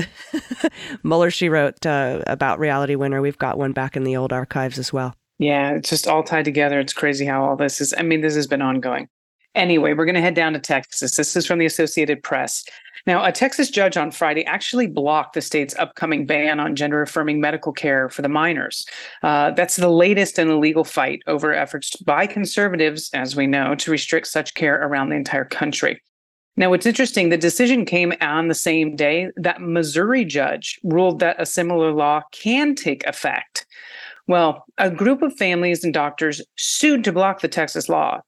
Mueller, 1.04 1.30
she 1.30 1.48
wrote 1.48 1.84
uh, 1.86 2.22
about 2.26 2.58
Reality 2.58 2.94
Winner. 2.96 3.20
We've 3.20 3.38
got 3.38 3.56
one 3.58 3.72
back 3.72 3.96
in 3.96 4.02
the 4.04 4.16
old 4.16 4.32
archives 4.32 4.78
as 4.78 4.92
well. 4.92 5.14
Yeah, 5.38 5.72
it's 5.72 5.90
just 5.90 6.08
all 6.08 6.22
tied 6.22 6.44
together. 6.44 6.80
It's 6.80 6.92
crazy 6.92 7.24
how 7.26 7.44
all 7.44 7.56
this 7.56 7.80
is. 7.80 7.94
I 7.96 8.02
mean, 8.02 8.20
this 8.20 8.34
has 8.34 8.46
been 8.48 8.62
ongoing. 8.62 9.08
Anyway, 9.54 9.94
we're 9.94 10.04
going 10.04 10.14
to 10.14 10.20
head 10.20 10.34
down 10.34 10.52
to 10.52 10.58
Texas. 10.58 11.16
This 11.16 11.36
is 11.36 11.46
from 11.46 11.58
the 11.58 11.66
Associated 11.66 12.22
Press. 12.22 12.64
Now, 13.06 13.24
a 13.24 13.30
Texas 13.30 13.70
judge 13.70 13.96
on 13.96 14.10
Friday 14.10 14.44
actually 14.46 14.86
blocked 14.86 15.34
the 15.34 15.42
state's 15.42 15.76
upcoming 15.76 16.24
ban 16.24 16.58
on 16.58 16.74
gender 16.74 17.02
affirming 17.02 17.40
medical 17.40 17.72
care 17.72 18.08
for 18.08 18.22
the 18.22 18.28
minors. 18.28 18.86
Uh, 19.22 19.50
that's 19.50 19.76
the 19.76 19.90
latest 19.90 20.38
in 20.38 20.48
a 20.48 20.58
legal 20.58 20.84
fight 20.84 21.20
over 21.26 21.52
efforts 21.52 21.94
by 21.96 22.26
conservatives, 22.26 23.10
as 23.12 23.36
we 23.36 23.46
know, 23.46 23.74
to 23.74 23.90
restrict 23.90 24.26
such 24.26 24.54
care 24.54 24.82
around 24.82 25.10
the 25.10 25.16
entire 25.16 25.44
country. 25.44 26.00
Now, 26.56 26.70
what's 26.70 26.86
interesting, 26.86 27.28
the 27.28 27.36
decision 27.36 27.84
came 27.84 28.14
on 28.20 28.48
the 28.48 28.54
same 28.54 28.96
day 28.96 29.30
that 29.36 29.60
Missouri 29.60 30.24
judge 30.24 30.78
ruled 30.84 31.18
that 31.18 31.40
a 31.40 31.46
similar 31.46 31.92
law 31.92 32.22
can 32.30 32.74
take 32.74 33.04
effect. 33.06 33.63
Well, 34.26 34.64
a 34.78 34.90
group 34.90 35.20
of 35.20 35.36
families 35.36 35.84
and 35.84 35.92
doctors 35.92 36.40
sued 36.56 37.04
to 37.04 37.12
block 37.12 37.40
the 37.40 37.48
Texas 37.48 37.90
law, 37.90 38.22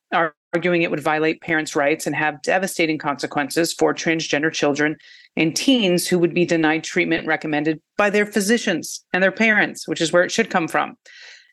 arguing 0.52 0.82
it 0.82 0.90
would 0.90 1.00
violate 1.00 1.40
parents' 1.40 1.74
rights 1.74 2.06
and 2.06 2.14
have 2.14 2.42
devastating 2.42 2.98
consequences 2.98 3.72
for 3.72 3.94
transgender 3.94 4.52
children 4.52 4.96
and 5.36 5.56
teens 5.56 6.06
who 6.06 6.18
would 6.18 6.34
be 6.34 6.44
denied 6.44 6.84
treatment 6.84 7.26
recommended 7.26 7.80
by 7.96 8.10
their 8.10 8.26
physicians 8.26 9.04
and 9.12 9.22
their 9.22 9.32
parents, 9.32 9.88
which 9.88 10.00
is 10.00 10.12
where 10.12 10.22
it 10.22 10.30
should 10.32 10.50
come 10.50 10.68
from. 10.68 10.96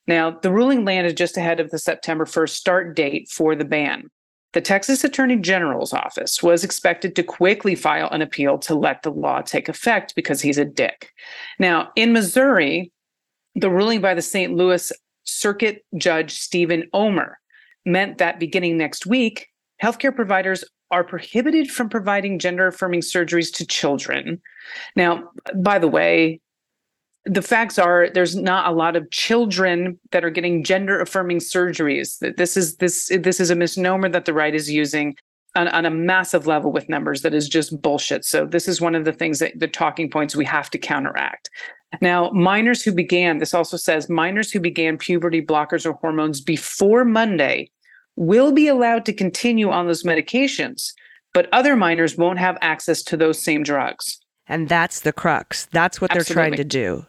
Now, 0.07 0.31
the 0.31 0.51
ruling 0.51 0.85
landed 0.85 1.17
just 1.17 1.37
ahead 1.37 1.59
of 1.59 1.69
the 1.69 1.79
September 1.79 2.25
1st 2.25 2.49
start 2.49 2.95
date 2.95 3.29
for 3.29 3.55
the 3.55 3.65
ban. 3.65 4.09
The 4.53 4.61
Texas 4.61 5.03
Attorney 5.03 5.37
General's 5.37 5.93
office 5.93 6.43
was 6.43 6.63
expected 6.63 7.15
to 7.15 7.23
quickly 7.23 7.73
file 7.73 8.07
an 8.11 8.21
appeal 8.21 8.59
to 8.59 8.75
let 8.75 9.01
the 9.01 9.09
law 9.09 9.41
take 9.41 9.67
effect 9.67 10.13
because 10.15 10.41
he's 10.41 10.59
a 10.59 10.65
dick. 10.65 11.11
Now, 11.57 11.89
in 11.95 12.13
Missouri, 12.13 12.92
the 13.55 13.69
ruling 13.69 14.01
by 14.01 14.13
the 14.13 14.21
St. 14.21 14.55
Louis 14.55 14.91
Circuit 15.23 15.85
Judge 15.97 16.33
Stephen 16.33 16.89
Ohmer 16.93 17.35
meant 17.85 18.17
that 18.17 18.39
beginning 18.39 18.77
next 18.77 19.05
week, 19.05 19.47
healthcare 19.81 20.15
providers 20.15 20.63
are 20.91 21.03
prohibited 21.03 21.69
from 21.71 21.89
providing 21.89 22.39
gender 22.39 22.67
affirming 22.67 23.01
surgeries 23.01 23.51
to 23.53 23.65
children. 23.65 24.41
Now, 24.95 25.29
by 25.55 25.79
the 25.79 25.87
way, 25.87 26.39
the 27.25 27.41
facts 27.41 27.79
are 27.79 28.09
there's 28.13 28.35
not 28.35 28.67
a 28.67 28.75
lot 28.75 28.95
of 28.95 29.09
children 29.09 29.99
that 30.11 30.25
are 30.25 30.29
getting 30.29 30.63
gender 30.63 30.99
affirming 30.99 31.39
surgeries. 31.39 32.19
This 32.37 32.57
is 32.57 32.77
this 32.77 33.09
this 33.21 33.39
is 33.39 33.49
a 33.49 33.55
misnomer 33.55 34.09
that 34.09 34.25
the 34.25 34.33
right 34.33 34.53
is 34.53 34.69
using 34.69 35.15
on, 35.55 35.67
on, 35.69 35.85
a 35.85 35.89
massive 35.89 36.47
level 36.47 36.71
with 36.71 36.89
numbers 36.89 37.21
that 37.21 37.33
is 37.33 37.47
just 37.47 37.81
bullshit. 37.81 38.25
So 38.25 38.45
this 38.45 38.67
is 38.67 38.81
one 38.81 38.95
of 38.95 39.05
the 39.05 39.13
things 39.13 39.39
that 39.39 39.59
the 39.59 39.67
talking 39.67 40.09
points 40.09 40.35
we 40.35 40.45
have 40.45 40.69
to 40.71 40.77
counteract. 40.77 41.49
Now, 42.01 42.31
minors 42.31 42.83
who 42.83 42.91
began, 42.91 43.37
this 43.37 43.53
also 43.53 43.77
says 43.77 44.09
minors 44.09 44.51
who 44.51 44.59
began 44.59 44.97
puberty 44.97 45.41
blockers 45.41 45.85
or 45.85 45.93
hormones 45.93 46.41
before 46.41 47.05
Monday 47.05 47.69
will 48.15 48.51
be 48.51 48.67
allowed 48.67 49.05
to 49.05 49.13
continue 49.13 49.69
on 49.69 49.87
those 49.87 50.03
medications, 50.03 50.93
but 51.33 51.49
other 51.51 51.75
minors 51.75 52.17
won't 52.17 52.39
have 52.39 52.57
access 52.61 53.03
to 53.03 53.17
those 53.17 53.41
same 53.41 53.63
drugs. 53.63 54.19
And 54.47 54.69
that's 54.69 55.01
the 55.01 55.13
crux. 55.13 55.67
That's 55.71 56.01
what 56.01 56.11
Absolutely. 56.11 56.33
they're 56.33 56.43
trying 56.43 56.57
to 56.57 56.63
do. 56.63 57.05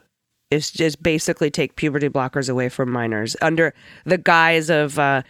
Is 0.51 0.71
just 0.71 1.03
basically 1.03 1.51
take 1.51 1.75
puberty 1.75 2.09
blockers 2.09 2.49
away 2.49 2.69
from 2.69 2.91
minors 2.91 3.35
under 3.43 3.75
the 4.05 4.19
guise 4.19 4.71
of, 4.71 4.99
uh, 4.99 5.23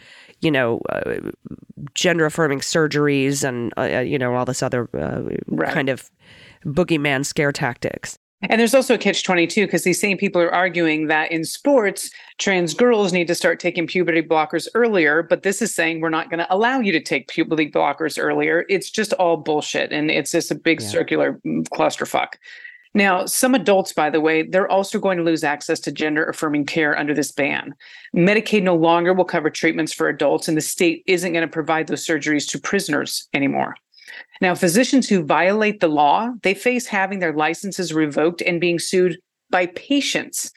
you 0.45 0.51
know, 0.51 0.81
uh, 0.91 1.31
gender 1.95 2.27
affirming 2.27 2.61
surgeries 2.61 3.43
and, 3.43 3.73
uh, 3.79 4.01
you 4.01 4.19
know, 4.19 4.35
all 4.35 4.45
this 4.45 4.63
other 4.63 4.89
uh, 4.95 5.23
right. 5.49 5.73
kind 5.73 5.89
of 5.89 6.11
boogeyman 6.65 7.25
scare 7.25 7.53
tactics. 7.53 8.19
And 8.51 8.61
there's 8.61 8.75
also 8.75 8.95
a 8.95 8.99
catch 8.99 9.25
22 9.25 9.67
because 9.67 9.85
these 9.85 10.01
same 10.01 10.19
people 10.19 10.41
are 10.43 10.53
arguing 10.53 11.07
that 11.07 11.33
in 11.33 11.45
sports, 11.45 12.11
trans 12.39 12.75
girls 12.75 13.13
need 13.13 13.27
to 13.29 13.35
start 13.35 13.59
taking 13.59 13.87
puberty 13.87 14.23
blockers 14.23 14.69
earlier. 14.75 15.23
But 15.23 15.45
this 15.45 15.63
is 15.63 15.75
saying 15.75 16.01
we're 16.01 16.11
not 16.11 16.29
going 16.29 16.41
to 16.41 16.55
allow 16.55 16.81
you 16.81 16.93
to 16.93 17.01
take 17.01 17.29
puberty 17.29 17.71
blockers 17.71 18.23
earlier. 18.23 18.67
It's 18.69 18.91
just 18.91 19.15
all 19.15 19.39
bullshit. 19.39 19.93
And 19.93 20.11
it's 20.11 20.33
just 20.33 20.51
a 20.51 20.55
big 20.55 20.83
yeah. 20.83 20.89
circular 20.89 21.41
mm, 21.47 21.67
clusterfuck. 21.69 22.35
Now, 22.95 23.27
some 23.27 23.55
adults, 23.57 23.93
by 23.93 24.09
the 24.09 24.21
way, 24.21 24.43
they're 24.43 24.71
also 24.71 25.01
going 25.01 25.19
to 25.19 25.25
lose 25.25 25.43
access 25.43 25.81
to 25.81 25.93
gender 25.93 26.25
affirming 26.27 26.67
care 26.67 26.97
under 26.97 27.13
this 27.13 27.33
ban. 27.33 27.75
Medicaid 28.15 28.63
no 28.63 28.77
longer 28.77 29.13
will 29.13 29.25
cover 29.25 29.51
treatments 29.51 29.93
for 29.93 30.09
adults, 30.09 30.47
and 30.47 30.57
the 30.57 30.63
state 30.63 31.03
isn't 31.07 31.33
going 31.33 31.47
to 31.47 31.53
provide 31.53 31.89
those 31.89 32.07
surgeries 32.07 32.49
to 32.51 32.61
prisoners 32.61 33.29
anymore. 33.35 33.75
Now, 34.41 34.55
physicians 34.55 35.09
who 35.09 35.25
violate 35.25 35.81
the 35.81 35.89
law, 35.89 36.31
they 36.43 36.55
face 36.55 36.87
having 36.87 37.19
their 37.19 37.33
licenses 37.33 37.93
revoked 37.93 38.43
and 38.43 38.61
being 38.61 38.79
sued 38.79 39.19
by 39.51 39.67
patients. 39.67 40.53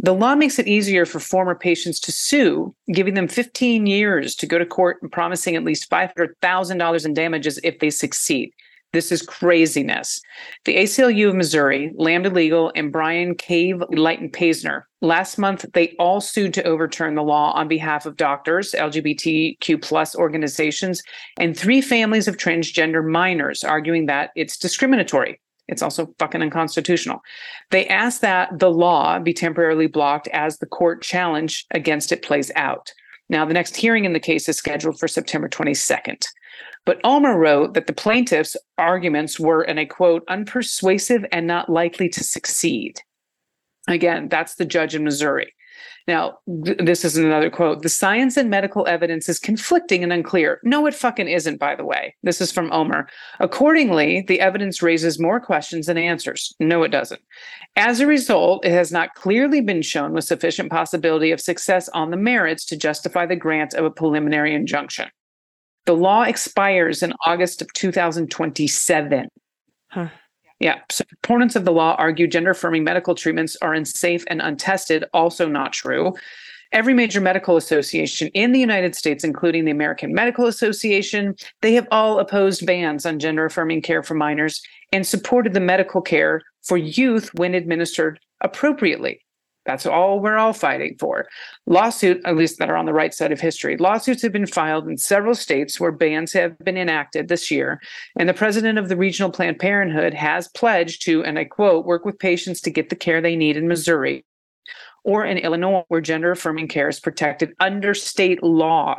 The 0.00 0.14
law 0.14 0.34
makes 0.34 0.58
it 0.58 0.68
easier 0.68 1.06
for 1.06 1.20
former 1.20 1.54
patients 1.54 1.98
to 2.00 2.12
sue, 2.12 2.74
giving 2.92 3.14
them 3.14 3.28
15 3.28 3.86
years 3.86 4.34
to 4.36 4.46
go 4.46 4.58
to 4.58 4.66
court 4.66 4.98
and 5.02 5.10
promising 5.10 5.56
at 5.56 5.64
least 5.64 5.90
$500,000 5.90 7.06
in 7.06 7.14
damages 7.14 7.58
if 7.64 7.78
they 7.78 7.90
succeed. 7.90 8.52
This 8.92 9.12
is 9.12 9.20
craziness. 9.20 10.20
The 10.64 10.76
ACLU 10.76 11.28
of 11.28 11.34
Missouri, 11.34 11.92
Lambda 11.96 12.30
Legal, 12.30 12.72
and 12.74 12.90
Bryan 12.90 13.34
Cave 13.34 13.82
Leighton 13.90 14.30
Paisner, 14.30 14.84
last 15.02 15.36
month, 15.36 15.66
they 15.74 15.94
all 15.98 16.22
sued 16.22 16.54
to 16.54 16.64
overturn 16.64 17.14
the 17.14 17.22
law 17.22 17.52
on 17.52 17.68
behalf 17.68 18.06
of 18.06 18.16
doctors, 18.16 18.72
LGBTQ 18.72 19.82
plus 19.82 20.16
organizations, 20.16 21.02
and 21.38 21.56
three 21.56 21.82
families 21.82 22.28
of 22.28 22.38
transgender 22.38 23.04
minors, 23.04 23.62
arguing 23.62 24.06
that 24.06 24.30
it's 24.34 24.56
discriminatory. 24.56 25.38
It's 25.68 25.82
also 25.82 26.14
fucking 26.18 26.40
unconstitutional. 26.40 27.20
They 27.70 27.86
asked 27.88 28.22
that 28.22 28.58
the 28.58 28.70
law 28.70 29.18
be 29.18 29.34
temporarily 29.34 29.86
blocked 29.86 30.28
as 30.28 30.58
the 30.58 30.66
court 30.66 31.02
challenge 31.02 31.66
against 31.72 32.10
it 32.10 32.22
plays 32.22 32.50
out. 32.56 32.90
Now, 33.28 33.44
the 33.44 33.52
next 33.52 33.76
hearing 33.76 34.06
in 34.06 34.14
the 34.14 34.20
case 34.20 34.48
is 34.48 34.56
scheduled 34.56 34.98
for 34.98 35.06
September 35.06 35.48
22nd. 35.48 36.24
But 36.88 37.02
Ohmer 37.02 37.36
wrote 37.36 37.74
that 37.74 37.86
the 37.86 37.92
plaintiff's 37.92 38.56
arguments 38.78 39.38
were, 39.38 39.60
and 39.60 39.78
I 39.78 39.84
quote, 39.84 40.26
unpersuasive 40.28 41.26
and 41.30 41.46
not 41.46 41.68
likely 41.68 42.08
to 42.08 42.24
succeed. 42.24 43.02
Again, 43.86 44.30
that's 44.30 44.54
the 44.54 44.64
judge 44.64 44.94
in 44.94 45.04
Missouri. 45.04 45.52
Now, 46.06 46.38
th- 46.64 46.78
this 46.78 47.04
is 47.04 47.18
another 47.18 47.50
quote. 47.50 47.82
The 47.82 47.90
science 47.90 48.38
and 48.38 48.48
medical 48.48 48.88
evidence 48.88 49.28
is 49.28 49.38
conflicting 49.38 50.02
and 50.02 50.14
unclear. 50.14 50.60
No, 50.64 50.86
it 50.86 50.94
fucking 50.94 51.28
isn't, 51.28 51.58
by 51.58 51.74
the 51.76 51.84
way. 51.84 52.14
This 52.22 52.40
is 52.40 52.50
from 52.50 52.70
Ohmer. 52.70 53.06
Accordingly, 53.38 54.24
the 54.26 54.40
evidence 54.40 54.80
raises 54.80 55.20
more 55.20 55.40
questions 55.40 55.88
than 55.88 55.98
answers. 55.98 56.54
No, 56.58 56.84
it 56.84 56.88
doesn't. 56.88 57.20
As 57.76 58.00
a 58.00 58.06
result, 58.06 58.64
it 58.64 58.72
has 58.72 58.90
not 58.90 59.14
clearly 59.14 59.60
been 59.60 59.82
shown 59.82 60.14
with 60.14 60.24
sufficient 60.24 60.70
possibility 60.70 61.32
of 61.32 61.40
success 61.42 61.90
on 61.90 62.10
the 62.10 62.16
merits 62.16 62.64
to 62.64 62.78
justify 62.78 63.26
the 63.26 63.36
grant 63.36 63.74
of 63.74 63.84
a 63.84 63.90
preliminary 63.90 64.54
injunction. 64.54 65.10
The 65.88 65.96
law 65.96 66.20
expires 66.20 67.02
in 67.02 67.14
August 67.24 67.62
of 67.62 67.72
2027. 67.72 69.26
Huh. 69.88 70.08
Yeah. 70.60 70.80
So 70.90 71.02
opponents 71.24 71.56
of 71.56 71.64
the 71.64 71.72
law 71.72 71.96
argue 71.96 72.26
gender 72.26 72.50
affirming 72.50 72.84
medical 72.84 73.14
treatments 73.14 73.56
are 73.62 73.72
unsafe 73.72 74.22
and 74.26 74.42
untested. 74.42 75.06
Also 75.14 75.48
not 75.48 75.72
true. 75.72 76.12
Every 76.72 76.92
major 76.92 77.22
medical 77.22 77.56
association 77.56 78.28
in 78.34 78.52
the 78.52 78.60
United 78.60 78.96
States, 78.96 79.24
including 79.24 79.64
the 79.64 79.70
American 79.70 80.12
Medical 80.12 80.44
Association, 80.44 81.34
they 81.62 81.72
have 81.72 81.88
all 81.90 82.18
opposed 82.18 82.66
bans 82.66 83.06
on 83.06 83.18
gender 83.18 83.46
affirming 83.46 83.80
care 83.80 84.02
for 84.02 84.12
minors 84.12 84.60
and 84.92 85.06
supported 85.06 85.54
the 85.54 85.60
medical 85.60 86.02
care 86.02 86.42
for 86.64 86.76
youth 86.76 87.30
when 87.32 87.54
administered 87.54 88.20
appropriately. 88.42 89.22
That's 89.68 89.84
all 89.84 90.18
we're 90.18 90.38
all 90.38 90.54
fighting 90.54 90.96
for. 90.98 91.26
Lawsuit, 91.66 92.22
at 92.24 92.38
least 92.38 92.58
that 92.58 92.70
are 92.70 92.76
on 92.76 92.86
the 92.86 92.94
right 92.94 93.12
side 93.12 93.32
of 93.32 93.40
history. 93.40 93.76
Lawsuits 93.76 94.22
have 94.22 94.32
been 94.32 94.46
filed 94.46 94.88
in 94.88 94.96
several 94.96 95.34
states 95.34 95.78
where 95.78 95.92
bans 95.92 96.32
have 96.32 96.58
been 96.60 96.78
enacted 96.78 97.28
this 97.28 97.50
year. 97.50 97.78
And 98.18 98.26
the 98.26 98.32
president 98.32 98.78
of 98.78 98.88
the 98.88 98.96
regional 98.96 99.30
Planned 99.30 99.58
Parenthood 99.58 100.14
has 100.14 100.48
pledged 100.48 101.04
to, 101.04 101.22
and 101.22 101.38
I 101.38 101.44
quote, 101.44 101.84
work 101.84 102.06
with 102.06 102.18
patients 102.18 102.62
to 102.62 102.70
get 102.70 102.88
the 102.88 102.96
care 102.96 103.20
they 103.20 103.36
need 103.36 103.58
in 103.58 103.68
Missouri 103.68 104.24
or 105.04 105.26
in 105.26 105.36
Illinois, 105.36 105.84
where 105.88 106.00
gender 106.00 106.30
affirming 106.30 106.68
care 106.68 106.88
is 106.88 106.98
protected 106.98 107.52
under 107.60 107.92
state 107.92 108.42
law. 108.42 108.96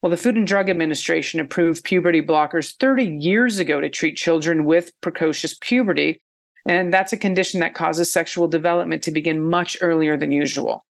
Well, 0.00 0.08
the 0.08 0.16
Food 0.16 0.36
and 0.36 0.46
Drug 0.46 0.70
Administration 0.70 1.40
approved 1.40 1.84
puberty 1.84 2.22
blockers 2.22 2.74
30 2.80 3.04
years 3.04 3.58
ago 3.58 3.82
to 3.82 3.90
treat 3.90 4.16
children 4.16 4.64
with 4.64 4.98
precocious 5.02 5.58
puberty 5.60 6.22
and 6.68 6.92
that's 6.92 7.14
a 7.14 7.16
condition 7.16 7.60
that 7.60 7.74
causes 7.74 8.12
sexual 8.12 8.46
development 8.46 9.02
to 9.02 9.10
begin 9.10 9.42
much 9.42 9.76
earlier 9.80 10.16
than 10.16 10.30
usual. 10.30 10.84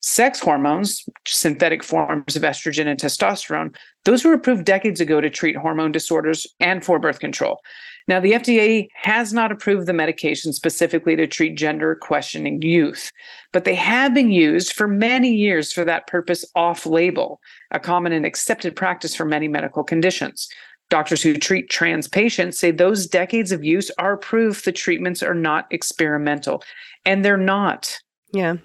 Sex 0.00 0.38
hormones, 0.38 1.02
synthetic 1.26 1.82
forms 1.82 2.36
of 2.36 2.42
estrogen 2.42 2.86
and 2.86 3.00
testosterone, 3.00 3.74
those 4.04 4.24
were 4.24 4.34
approved 4.34 4.64
decades 4.64 5.00
ago 5.00 5.20
to 5.20 5.30
treat 5.30 5.56
hormone 5.56 5.92
disorders 5.92 6.46
and 6.60 6.84
for 6.84 6.98
birth 6.98 7.20
control. 7.20 7.58
Now, 8.06 8.20
the 8.20 8.32
FDA 8.32 8.88
has 8.94 9.32
not 9.32 9.50
approved 9.50 9.86
the 9.86 9.94
medication 9.94 10.52
specifically 10.52 11.16
to 11.16 11.26
treat 11.26 11.56
gender 11.56 11.94
questioning 11.94 12.60
youth, 12.60 13.10
but 13.50 13.64
they 13.64 13.74
have 13.74 14.12
been 14.12 14.30
used 14.30 14.74
for 14.74 14.86
many 14.86 15.32
years 15.34 15.72
for 15.72 15.86
that 15.86 16.06
purpose 16.06 16.44
off 16.54 16.84
label, 16.84 17.40
a 17.70 17.80
common 17.80 18.12
and 18.12 18.26
accepted 18.26 18.76
practice 18.76 19.14
for 19.14 19.24
many 19.24 19.48
medical 19.48 19.82
conditions. 19.82 20.50
Doctors 20.90 21.22
who 21.22 21.34
treat 21.34 21.70
trans 21.70 22.06
patients 22.08 22.58
say 22.58 22.70
those 22.70 23.06
decades 23.06 23.52
of 23.52 23.64
use 23.64 23.90
are 23.98 24.16
proof 24.16 24.64
the 24.64 24.72
treatments 24.72 25.22
are 25.22 25.34
not 25.34 25.66
experimental. 25.70 26.62
And 27.06 27.24
they're 27.24 27.36
not. 27.36 27.98
Yeah. 28.32 28.56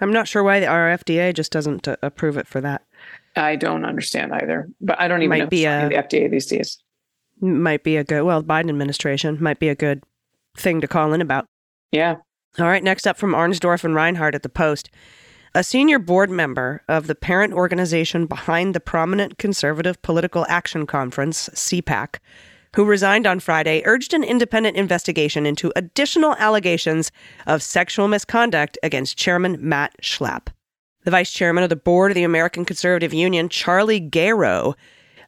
I'm 0.00 0.12
not 0.12 0.28
sure 0.28 0.42
why 0.42 0.60
the 0.60 0.66
FDA 0.66 1.34
just 1.34 1.52
doesn't 1.52 1.86
uh, 1.86 1.96
approve 2.02 2.36
it 2.36 2.46
for 2.48 2.60
that. 2.60 2.82
I 3.36 3.56
don't 3.56 3.84
understand 3.84 4.32
either. 4.32 4.68
But 4.80 5.00
I 5.00 5.08
don't 5.08 5.22
even 5.22 5.30
Might 5.30 5.38
know 5.44 5.46
be 5.46 5.64
a- 5.64 5.88
the 5.88 5.96
FDA 5.96 6.30
these 6.30 6.46
days. 6.46 6.78
Might 7.40 7.82
be 7.82 7.96
a 7.96 8.04
good, 8.04 8.22
well, 8.22 8.42
Biden 8.42 8.68
administration 8.68 9.38
might 9.40 9.58
be 9.58 9.68
a 9.68 9.74
good 9.74 10.04
thing 10.56 10.80
to 10.80 10.88
call 10.88 11.12
in 11.12 11.20
about. 11.20 11.46
Yeah. 11.90 12.16
All 12.58 12.66
right, 12.66 12.82
next 12.82 13.06
up 13.06 13.16
from 13.18 13.32
Arnsdorf 13.32 13.82
and 13.82 13.94
Reinhard 13.94 14.34
at 14.36 14.44
the 14.44 14.48
Post. 14.48 14.88
A 15.56 15.62
senior 15.62 16.00
board 16.00 16.30
member 16.30 16.82
of 16.88 17.06
the 17.06 17.14
parent 17.14 17.52
organization 17.52 18.26
behind 18.26 18.74
the 18.74 18.80
prominent 18.80 19.38
conservative 19.38 20.02
political 20.02 20.44
action 20.48 20.84
conference, 20.84 21.48
CPAC, 21.50 22.16
who 22.74 22.84
resigned 22.84 23.24
on 23.24 23.38
Friday, 23.38 23.80
urged 23.84 24.12
an 24.14 24.24
independent 24.24 24.76
investigation 24.76 25.46
into 25.46 25.72
additional 25.76 26.34
allegations 26.40 27.12
of 27.46 27.62
sexual 27.62 28.08
misconduct 28.08 28.78
against 28.82 29.16
Chairman 29.16 29.56
Matt 29.60 29.94
Schlapp. 30.02 30.48
The 31.04 31.12
vice 31.12 31.30
chairman 31.30 31.62
of 31.62 31.70
the 31.70 31.76
board 31.76 32.10
of 32.10 32.16
the 32.16 32.24
American 32.24 32.64
Conservative 32.64 33.14
Union, 33.14 33.48
Charlie 33.48 34.00
Gerow, 34.00 34.74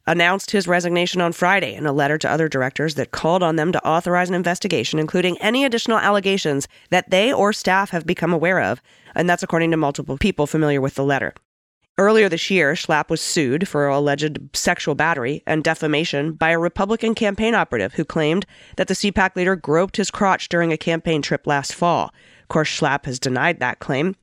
announced 0.07 0.51
his 0.51 0.69
resignation 0.69 1.21
on 1.21 1.33
Friday 1.33 1.75
in 1.75 1.87
a 1.87 1.93
letter 1.93 2.19
to 2.19 2.31
other 2.31 2.49
directors 2.49 2.95
that 2.95 3.11
called 3.11 3.43
on 3.43 3.57
them 3.57 3.73
to 3.73 3.87
authorize 3.87 4.29
an 4.29 4.35
investigation, 4.35 4.99
including 4.99 5.37
any 5.39 5.65
additional 5.65 5.99
allegations 5.99 6.69
that 6.91 7.11
they 7.11 7.33
or 7.33 7.53
staff 7.53 7.91
have 7.91 8.07
become 8.07 8.33
aware 8.33 8.61
of, 8.61 8.81
and 9.15 9.29
that's 9.29 9.43
according 9.43 9.71
to 9.71 9.77
multiple 9.77 10.19
people 10.19 10.47
familiar 10.47 10.81
with 10.81 10.95
the 10.95 11.05
letter. 11.05 11.35
Earlier 11.99 12.29
this 12.29 12.51
year, 12.51 12.75
Schlapp 12.75 13.09
was 13.09 13.23
sued 13.23 13.67
for 13.67 13.89
alleged 13.89 14.39
sexual 14.55 14.95
battery 14.95 15.43
and 15.47 15.65
defamation 15.65 16.33
by 16.33 16.51
a 16.51 16.59
Republican 16.59 17.15
campaign 17.15 17.55
operative 17.55 17.95
who 17.95 18.05
claimed 18.05 18.45
that 18.77 18.87
the 18.87 18.95
CPAC 18.95 19.35
leader 19.35 19.57
groped 19.57 19.97
his 19.97 20.11
crotch 20.11 20.51
during 20.51 20.73
a 20.73 20.77
campaign 20.77 21.23
trip 21.23 21.47
last 21.47 21.75
fall. 21.75 22.13
Of 22.43 22.49
course, 22.49 22.69
Schlapp 22.69 23.07
has 23.07 23.19
denied 23.19 23.61
that 23.61 23.79
claim. 23.79 24.15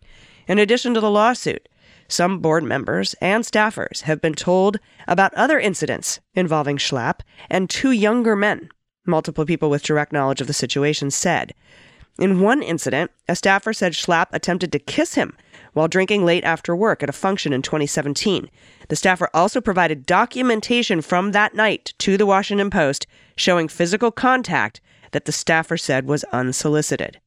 In 0.48 0.60
addition 0.60 0.94
to 0.94 1.02
the 1.02 1.10
lawsuit, 1.10 1.68
some 2.14 2.40
board 2.40 2.64
members 2.64 3.16
and 3.16 3.44
staffers 3.44 4.02
have 4.02 4.22
been 4.22 4.36
told 4.36 4.80
about 5.08 5.34
other 5.34 5.60
incidents 5.60 6.20
involving 6.36 6.78
Schlapp 6.78 7.22
and 7.50 7.70
two 7.70 7.92
younger 7.92 8.36
men, 8.36 8.70
multiple 9.06 9.46
people 9.46 9.70
with 9.70 9.84
direct 9.84 10.14
knowledge 10.14 10.40
of 10.40 10.48
the 10.48 10.54
situation 10.54 11.10
said. 11.10 11.54
In 12.20 12.42
one 12.42 12.62
incident, 12.62 13.10
a 13.28 13.36
staffer 13.36 13.74
said 13.74 13.94
Schlapp 13.94 14.28
attempted 14.32 14.72
to 14.72 14.80
kiss 14.80 15.16
him 15.16 15.36
while 15.74 15.88
drinking 15.88 16.24
late 16.24 16.44
after 16.44 16.76
work 16.76 17.02
at 17.02 17.10
a 17.10 17.14
function 17.14 17.52
in 17.52 17.64
2017. 17.64 18.50
The 18.90 18.96
staffer 18.96 19.30
also 19.34 19.60
provided 19.60 20.06
documentation 20.06 21.02
from 21.02 21.32
that 21.32 21.56
night 21.56 21.96
to 21.98 22.16
the 22.16 22.28
Washington 22.28 22.70
Post 22.70 23.08
showing 23.36 23.68
physical 23.68 24.12
contact 24.12 24.80
that 25.12 25.26
the 25.26 25.32
staffer 25.32 25.78
said 25.78 26.08
was 26.08 26.24
unsolicited. 26.26 27.20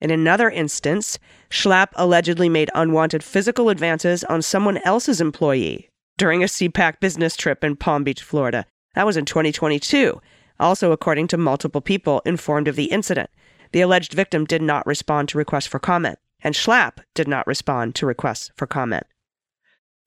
In 0.00 0.10
another 0.10 0.48
instance, 0.48 1.18
Schlapp 1.50 1.88
allegedly 1.96 2.48
made 2.48 2.70
unwanted 2.74 3.24
physical 3.24 3.68
advances 3.68 4.22
on 4.24 4.42
someone 4.42 4.78
else's 4.78 5.20
employee 5.20 5.88
during 6.16 6.42
a 6.42 6.46
CPAC 6.46 7.00
business 7.00 7.36
trip 7.36 7.64
in 7.64 7.76
Palm 7.76 8.04
Beach, 8.04 8.22
Florida. 8.22 8.64
That 8.94 9.06
was 9.06 9.16
in 9.16 9.24
2022, 9.24 10.20
also 10.60 10.92
according 10.92 11.28
to 11.28 11.36
multiple 11.36 11.80
people 11.80 12.22
informed 12.24 12.68
of 12.68 12.76
the 12.76 12.86
incident. 12.86 13.30
The 13.72 13.80
alleged 13.80 14.12
victim 14.12 14.44
did 14.44 14.62
not 14.62 14.86
respond 14.86 15.28
to 15.30 15.38
requests 15.38 15.66
for 15.66 15.78
comment, 15.78 16.18
and 16.40 16.54
Schlapp 16.54 16.98
did 17.14 17.28
not 17.28 17.46
respond 17.46 17.94
to 17.96 18.06
requests 18.06 18.50
for 18.56 18.66
comment. 18.66 19.04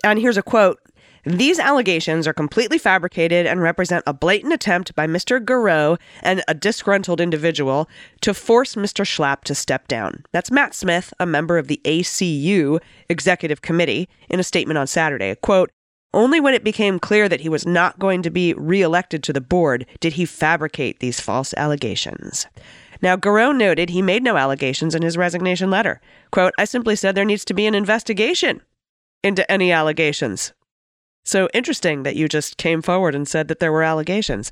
And 0.03 0.19
here's 0.19 0.37
a 0.37 0.43
quote 0.43 0.79
These 1.23 1.59
allegations 1.59 2.27
are 2.27 2.33
completely 2.33 2.77
fabricated 2.77 3.45
and 3.45 3.61
represent 3.61 4.03
a 4.07 4.13
blatant 4.13 4.53
attempt 4.53 4.95
by 4.95 5.05
Mr. 5.05 5.39
Gerow 5.39 5.99
and 6.21 6.43
a 6.47 6.53
disgruntled 6.53 7.21
individual 7.21 7.87
to 8.21 8.33
force 8.33 8.75
Mr. 8.75 9.05
Schlapp 9.05 9.43
to 9.43 9.53
step 9.53 9.87
down. 9.87 10.23
That's 10.31 10.51
Matt 10.51 10.73
Smith, 10.73 11.13
a 11.19 11.25
member 11.25 11.57
of 11.59 11.67
the 11.67 11.79
ACU 11.85 12.79
Executive 13.07 13.61
Committee, 13.61 14.09
in 14.29 14.39
a 14.39 14.43
statement 14.43 14.79
on 14.79 14.87
Saturday. 14.87 15.35
Quote, 15.35 15.71
only 16.13 16.39
when 16.39 16.53
it 16.53 16.63
became 16.63 16.99
clear 16.99 17.29
that 17.29 17.41
he 17.41 17.49
was 17.49 17.65
not 17.65 17.99
going 17.99 18.21
to 18.23 18.29
be 18.29 18.53
reelected 18.53 19.23
to 19.23 19.33
the 19.33 19.39
board 19.39 19.85
did 19.99 20.13
he 20.13 20.25
fabricate 20.25 20.99
these 20.99 21.21
false 21.21 21.53
allegations. 21.55 22.47
Now, 23.01 23.15
Gerow 23.15 23.55
noted 23.55 23.89
he 23.89 24.01
made 24.01 24.23
no 24.23 24.37
allegations 24.37 24.93
in 24.93 25.03
his 25.03 25.17
resignation 25.17 25.71
letter. 25.71 26.01
Quote, 26.31 26.53
I 26.57 26.65
simply 26.65 26.95
said 26.95 27.15
there 27.15 27.25
needs 27.25 27.45
to 27.45 27.53
be 27.53 27.65
an 27.65 27.75
investigation 27.75 28.61
into 29.23 29.49
any 29.49 29.71
allegations. 29.71 30.53
So 31.23 31.49
interesting 31.53 32.03
that 32.03 32.15
you 32.15 32.27
just 32.27 32.57
came 32.57 32.81
forward 32.81 33.15
and 33.15 33.27
said 33.27 33.47
that 33.47 33.59
there 33.59 33.71
were 33.71 33.83
allegations. 33.83 34.51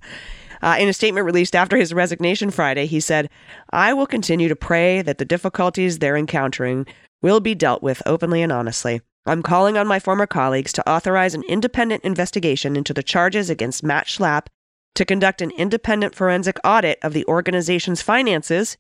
Uh, 0.61 0.75
in 0.79 0.89
a 0.89 0.93
statement 0.93 1.25
released 1.25 1.55
after 1.55 1.77
his 1.77 1.93
resignation 1.93 2.51
Friday, 2.51 2.85
he 2.85 2.99
said, 2.99 3.29
I 3.71 3.93
will 3.93 4.05
continue 4.05 4.49
to 4.49 4.55
pray 4.55 5.01
that 5.01 5.17
the 5.17 5.25
difficulties 5.25 5.99
they're 5.99 6.17
encountering 6.17 6.85
will 7.21 7.39
be 7.39 7.55
dealt 7.55 7.81
with 7.81 8.01
openly 8.05 8.41
and 8.41 8.51
honestly. 8.51 9.01
I'm 9.25 9.43
calling 9.43 9.77
on 9.77 9.87
my 9.87 9.99
former 9.99 10.27
colleagues 10.27 10.73
to 10.73 10.89
authorize 10.89 11.35
an 11.35 11.43
independent 11.43 12.03
investigation 12.03 12.75
into 12.75 12.93
the 12.93 13.03
charges 13.03 13.49
against 13.49 13.83
Matt 13.83 14.07
Schlapp, 14.07 14.47
to 14.95 15.05
conduct 15.05 15.41
an 15.41 15.51
independent 15.51 16.15
forensic 16.15 16.57
audit 16.63 16.99
of 17.01 17.13
the 17.13 17.25
organization's 17.25 18.01
finances, 18.01 18.77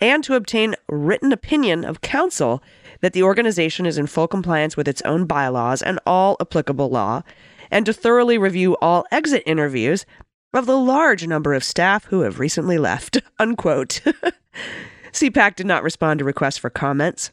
and 0.00 0.22
to 0.24 0.34
obtain 0.34 0.76
written 0.88 1.32
opinion 1.32 1.84
of 1.84 2.00
counsel 2.00 2.62
that 3.00 3.12
the 3.12 3.22
organization 3.22 3.86
is 3.86 3.98
in 3.98 4.06
full 4.06 4.28
compliance 4.28 4.76
with 4.76 4.88
its 4.88 5.02
own 5.02 5.26
bylaws 5.26 5.82
and 5.82 6.00
all 6.06 6.36
applicable 6.40 6.88
law, 6.88 7.22
and 7.70 7.86
to 7.86 7.92
thoroughly 7.92 8.38
review 8.38 8.76
all 8.80 9.04
exit 9.10 9.42
interviews 9.46 10.06
of 10.54 10.66
the 10.66 10.78
large 10.78 11.26
number 11.26 11.54
of 11.54 11.62
staff 11.62 12.04
who 12.06 12.20
have 12.20 12.38
recently 12.38 12.78
left. 12.78 13.20
Unquote. 13.38 14.00
CPAC 15.12 15.56
did 15.56 15.66
not 15.66 15.82
respond 15.82 16.18
to 16.18 16.24
requests 16.24 16.58
for 16.58 16.70
comments. 16.70 17.30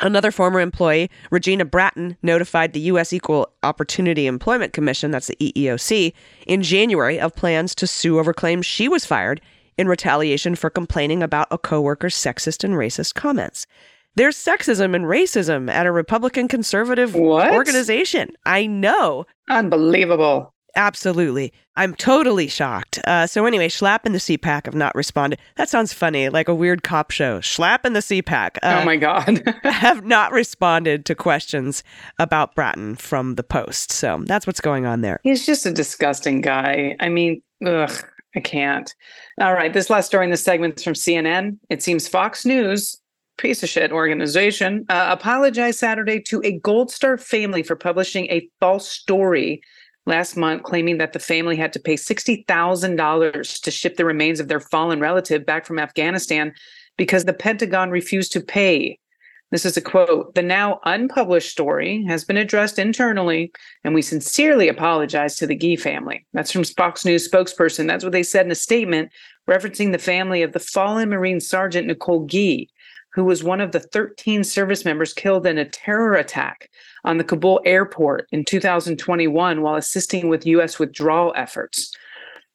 Another 0.00 0.30
former 0.30 0.60
employee, 0.60 1.10
Regina 1.30 1.64
Bratton, 1.64 2.16
notified 2.22 2.72
the 2.72 2.80
U.S. 2.80 3.12
Equal 3.12 3.52
Opportunity 3.64 4.26
Employment 4.26 4.72
Commission, 4.72 5.10
that's 5.10 5.26
the 5.26 5.36
EEOC, 5.40 6.12
in 6.46 6.62
January 6.62 7.18
of 7.18 7.34
plans 7.34 7.74
to 7.74 7.86
sue 7.86 8.20
over 8.20 8.32
claims 8.32 8.64
she 8.64 8.88
was 8.88 9.04
fired 9.04 9.40
in 9.76 9.88
retaliation 9.88 10.54
for 10.54 10.70
complaining 10.70 11.22
about 11.22 11.48
a 11.50 11.58
coworker's 11.58 12.14
sexist 12.14 12.62
and 12.62 12.74
racist 12.74 13.14
comments. 13.14 13.66
There's 14.18 14.36
sexism 14.36 14.96
and 14.96 15.04
racism 15.04 15.70
at 15.70 15.86
a 15.86 15.92
Republican 15.92 16.48
conservative 16.48 17.14
What? 17.14 17.52
organization. 17.52 18.30
I 18.44 18.66
know. 18.66 19.26
Unbelievable. 19.48 20.52
Absolutely. 20.74 21.52
I'm 21.76 21.94
totally 21.94 22.48
shocked. 22.48 22.98
Uh, 23.04 23.28
so, 23.28 23.46
anyway, 23.46 23.68
Schlapp 23.68 24.00
and 24.02 24.16
the 24.16 24.18
CPAC 24.18 24.64
have 24.66 24.74
not 24.74 24.92
responded. 24.96 25.38
That 25.54 25.68
sounds 25.68 25.92
funny, 25.92 26.30
like 26.30 26.48
a 26.48 26.54
weird 26.54 26.82
cop 26.82 27.12
show. 27.12 27.38
Schlapp 27.38 27.80
and 27.84 27.94
the 27.94 28.00
CPAC 28.00 28.56
uh, 28.64 28.80
oh 28.82 28.84
my 28.84 28.96
God. 28.96 29.40
have 29.62 30.04
not 30.04 30.32
responded 30.32 31.06
to 31.06 31.14
questions 31.14 31.84
about 32.18 32.56
Bratton 32.56 32.96
from 32.96 33.36
the 33.36 33.44
Post. 33.44 33.92
So, 33.92 34.24
that's 34.26 34.48
what's 34.48 34.60
going 34.60 34.84
on 34.84 35.00
there. 35.00 35.20
He's 35.22 35.46
just 35.46 35.64
a 35.64 35.70
disgusting 35.72 36.40
guy. 36.40 36.96
I 36.98 37.08
mean, 37.08 37.40
ugh, 37.64 37.92
I 38.34 38.40
can't. 38.40 38.92
All 39.40 39.54
right. 39.54 39.72
This 39.72 39.90
last 39.90 40.06
story 40.06 40.24
in 40.24 40.32
the 40.32 40.36
segment's 40.36 40.82
from 40.82 40.94
CNN. 40.94 41.58
It 41.70 41.84
seems 41.84 42.08
Fox 42.08 42.44
News, 42.44 43.00
piece 43.38 43.62
of 43.62 43.68
shit 43.68 43.92
organization, 43.92 44.84
uh, 44.88 45.06
apologized 45.10 45.78
Saturday 45.78 46.20
to 46.20 46.42
a 46.44 46.58
Gold 46.58 46.90
Star 46.90 47.16
family 47.16 47.62
for 47.62 47.76
publishing 47.76 48.26
a 48.26 48.48
false 48.60 48.88
story 48.88 49.62
last 50.06 50.36
month, 50.36 50.64
claiming 50.64 50.98
that 50.98 51.12
the 51.12 51.18
family 51.18 51.56
had 51.56 51.72
to 51.72 51.80
pay 51.80 51.94
$60,000 51.94 53.62
to 53.62 53.70
ship 53.70 53.96
the 53.96 54.04
remains 54.04 54.40
of 54.40 54.48
their 54.48 54.60
fallen 54.60 55.00
relative 55.00 55.46
back 55.46 55.64
from 55.64 55.78
Afghanistan 55.78 56.52
because 56.96 57.24
the 57.24 57.32
Pentagon 57.32 57.90
refused 57.90 58.32
to 58.32 58.40
pay. 58.40 58.98
This 59.50 59.64
is 59.64 59.78
a 59.78 59.80
quote. 59.80 60.34
The 60.34 60.42
now 60.42 60.78
unpublished 60.84 61.50
story 61.50 62.04
has 62.06 62.22
been 62.24 62.36
addressed 62.36 62.78
internally, 62.78 63.50
and 63.82 63.94
we 63.94 64.02
sincerely 64.02 64.68
apologize 64.68 65.36
to 65.36 65.46
the 65.46 65.56
Gee 65.56 65.76
family. 65.76 66.26
That's 66.34 66.52
from 66.52 66.64
Fox 66.64 67.06
News 67.06 67.30
spokesperson. 67.30 67.86
That's 67.86 68.04
what 68.04 68.12
they 68.12 68.22
said 68.22 68.44
in 68.44 68.52
a 68.52 68.56
statement 68.56 69.10
referencing 69.48 69.92
the 69.92 69.98
family 69.98 70.42
of 70.42 70.52
the 70.52 70.60
fallen 70.60 71.08
Marine 71.08 71.40
Sergeant 71.40 71.86
Nicole 71.86 72.26
Gee, 72.26 72.68
who 73.12 73.24
was 73.24 73.42
one 73.42 73.60
of 73.60 73.72
the 73.72 73.80
13 73.80 74.44
service 74.44 74.84
members 74.84 75.12
killed 75.12 75.46
in 75.46 75.58
a 75.58 75.68
terror 75.68 76.14
attack 76.14 76.70
on 77.04 77.18
the 77.18 77.24
Kabul 77.24 77.60
airport 77.64 78.28
in 78.32 78.44
2021 78.44 79.62
while 79.62 79.74
assisting 79.74 80.28
with 80.28 80.46
U.S. 80.46 80.78
withdrawal 80.78 81.32
efforts. 81.36 81.94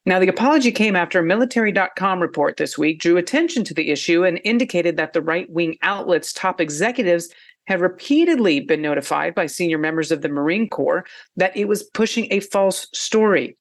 Now, 0.05 0.19
the 0.19 0.27
apology 0.27 0.71
came 0.71 0.97
after 0.97 1.19
a 1.19 1.23
military.com 1.23 2.21
report 2.21 2.57
this 2.57 2.77
week 2.77 2.99
drew 2.99 3.15
attention 3.15 3.63
to 3.63 3.73
the 3.73 3.89
issue 3.89 4.25
and 4.25 4.39
indicated 4.43 4.97
that 4.97 5.13
the 5.13 5.21
right 5.21 5.49
wing 5.49 5.77
outlet's 5.81 6.33
top 6.33 6.59
executives 6.59 7.29
had 7.67 7.79
repeatedly 7.79 8.59
been 8.59 8.81
notified 8.81 9.33
by 9.33 9.45
senior 9.45 9.77
members 9.77 10.11
of 10.11 10.21
the 10.21 10.27
Marine 10.27 10.67
Corps 10.67 11.05
that 11.37 11.55
it 11.55 11.69
was 11.69 11.83
pushing 11.83 12.27
a 12.31 12.41
false 12.41 12.87
story. 12.93 13.57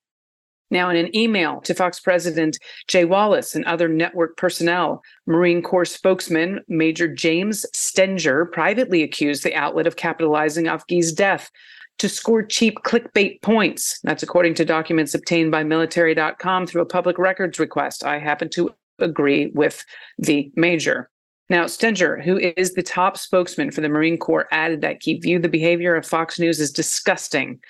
Now, 0.72 0.88
in 0.88 0.96
an 0.96 1.14
email 1.14 1.60
to 1.60 1.74
Fox 1.74 2.00
President 2.00 2.58
Jay 2.88 3.04
Wallace 3.04 3.54
and 3.54 3.62
other 3.66 3.88
network 3.88 4.38
personnel, 4.38 5.02
Marine 5.26 5.60
Corps 5.60 5.84
spokesman 5.84 6.60
Major 6.66 7.06
James 7.06 7.66
Stenger 7.74 8.46
privately 8.46 9.02
accused 9.02 9.44
the 9.44 9.54
outlet 9.54 9.86
of 9.86 9.96
capitalizing 9.96 10.68
off 10.68 10.86
Gee's 10.86 11.12
death 11.12 11.50
to 11.98 12.08
score 12.08 12.42
cheap 12.42 12.78
clickbait 12.86 13.42
points. 13.42 14.00
That's 14.02 14.22
according 14.22 14.54
to 14.54 14.64
documents 14.64 15.14
obtained 15.14 15.50
by 15.50 15.62
military.com 15.62 16.66
through 16.66 16.82
a 16.82 16.86
public 16.86 17.18
records 17.18 17.58
request. 17.58 18.02
I 18.02 18.18
happen 18.18 18.48
to 18.50 18.70
agree 18.98 19.52
with 19.54 19.84
the 20.16 20.50
major. 20.56 21.10
Now, 21.50 21.66
Stenger, 21.66 22.18
who 22.24 22.38
is 22.38 22.72
the 22.72 22.82
top 22.82 23.18
spokesman 23.18 23.72
for 23.72 23.82
the 23.82 23.90
Marine 23.90 24.16
Corps, 24.16 24.48
added 24.50 24.80
that 24.80 25.02
he 25.02 25.18
viewed 25.18 25.42
the 25.42 25.50
behavior 25.50 25.94
of 25.94 26.06
Fox 26.06 26.38
News 26.38 26.60
as 26.60 26.70
disgusting. 26.70 27.60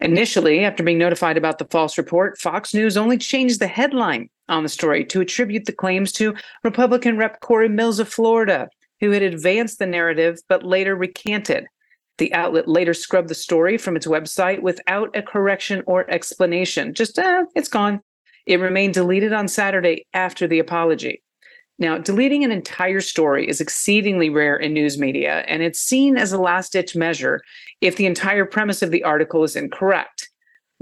Initially, 0.00 0.64
after 0.64 0.82
being 0.82 0.98
notified 0.98 1.36
about 1.36 1.58
the 1.58 1.66
false 1.66 1.98
report, 1.98 2.38
Fox 2.38 2.72
News 2.72 2.96
only 2.96 3.18
changed 3.18 3.60
the 3.60 3.66
headline 3.66 4.30
on 4.48 4.62
the 4.62 4.68
story 4.68 5.04
to 5.04 5.20
attribute 5.20 5.66
the 5.66 5.72
claims 5.72 6.10
to 6.12 6.34
Republican 6.64 7.18
Rep. 7.18 7.40
Corey 7.40 7.68
Mills 7.68 7.98
of 7.98 8.08
Florida, 8.08 8.68
who 9.00 9.10
had 9.10 9.22
advanced 9.22 9.78
the 9.78 9.86
narrative 9.86 10.38
but 10.48 10.64
later 10.64 10.96
recanted. 10.96 11.66
The 12.16 12.32
outlet 12.32 12.66
later 12.66 12.94
scrubbed 12.94 13.28
the 13.28 13.34
story 13.34 13.76
from 13.76 13.94
its 13.94 14.06
website 14.06 14.60
without 14.60 15.14
a 15.16 15.22
correction 15.22 15.82
or 15.86 16.10
explanation. 16.10 16.94
Just, 16.94 17.18
eh, 17.18 17.44
it's 17.54 17.68
gone. 17.68 18.00
It 18.46 18.60
remained 18.60 18.94
deleted 18.94 19.32
on 19.32 19.48
Saturday 19.48 20.06
after 20.14 20.46
the 20.46 20.58
apology. 20.58 21.22
Now, 21.80 21.96
deleting 21.96 22.44
an 22.44 22.52
entire 22.52 23.00
story 23.00 23.48
is 23.48 23.60
exceedingly 23.60 24.28
rare 24.28 24.56
in 24.56 24.74
news 24.74 24.98
media, 24.98 25.44
and 25.48 25.62
it's 25.62 25.80
seen 25.80 26.18
as 26.18 26.30
a 26.30 26.38
last 26.38 26.72
ditch 26.72 26.94
measure 26.94 27.40
if 27.80 27.96
the 27.96 28.04
entire 28.04 28.44
premise 28.44 28.82
of 28.82 28.90
the 28.90 29.02
article 29.02 29.42
is 29.42 29.56
incorrect. 29.56 30.28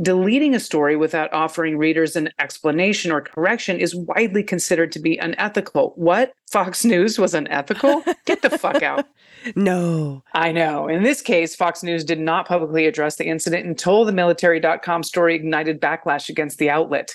Deleting 0.01 0.55
a 0.55 0.61
story 0.61 0.97
without 0.97 1.33
offering 1.33 1.77
readers 1.77 2.15
an 2.15 2.31
explanation 2.39 3.11
or 3.11 3.21
correction 3.21 3.79
is 3.79 3.97
widely 3.97 4.45
considered 4.45 4.93
to 4.93 5.01
be 5.01 5.19
unethical. 5.19 5.93
What? 5.97 6.35
Fox 6.51 6.85
News 6.85 7.19
was 7.19 7.35
unethical? 7.35 8.03
Get 8.25 8.43
the 8.43 8.51
fuck 8.51 8.83
out. 8.83 9.07
No. 9.55 10.25
I 10.35 10.51
know. 10.51 10.89
In 10.89 11.05
this 11.05 11.23
case, 11.23 11.55
Fox 11.55 11.85
News 11.85 12.05
did 12.05 12.19
not 12.19 12.49
publicly 12.49 12.87
address 12.87 13.17
the 13.17 13.29
incident 13.29 13.67
until 13.67 14.05
the 14.05 14.11
military.com 14.11 15.05
story 15.05 15.37
ignited 15.37 15.81
backlash 15.81 16.29
against 16.29 16.59
the 16.59 16.69
outlet. 16.69 17.15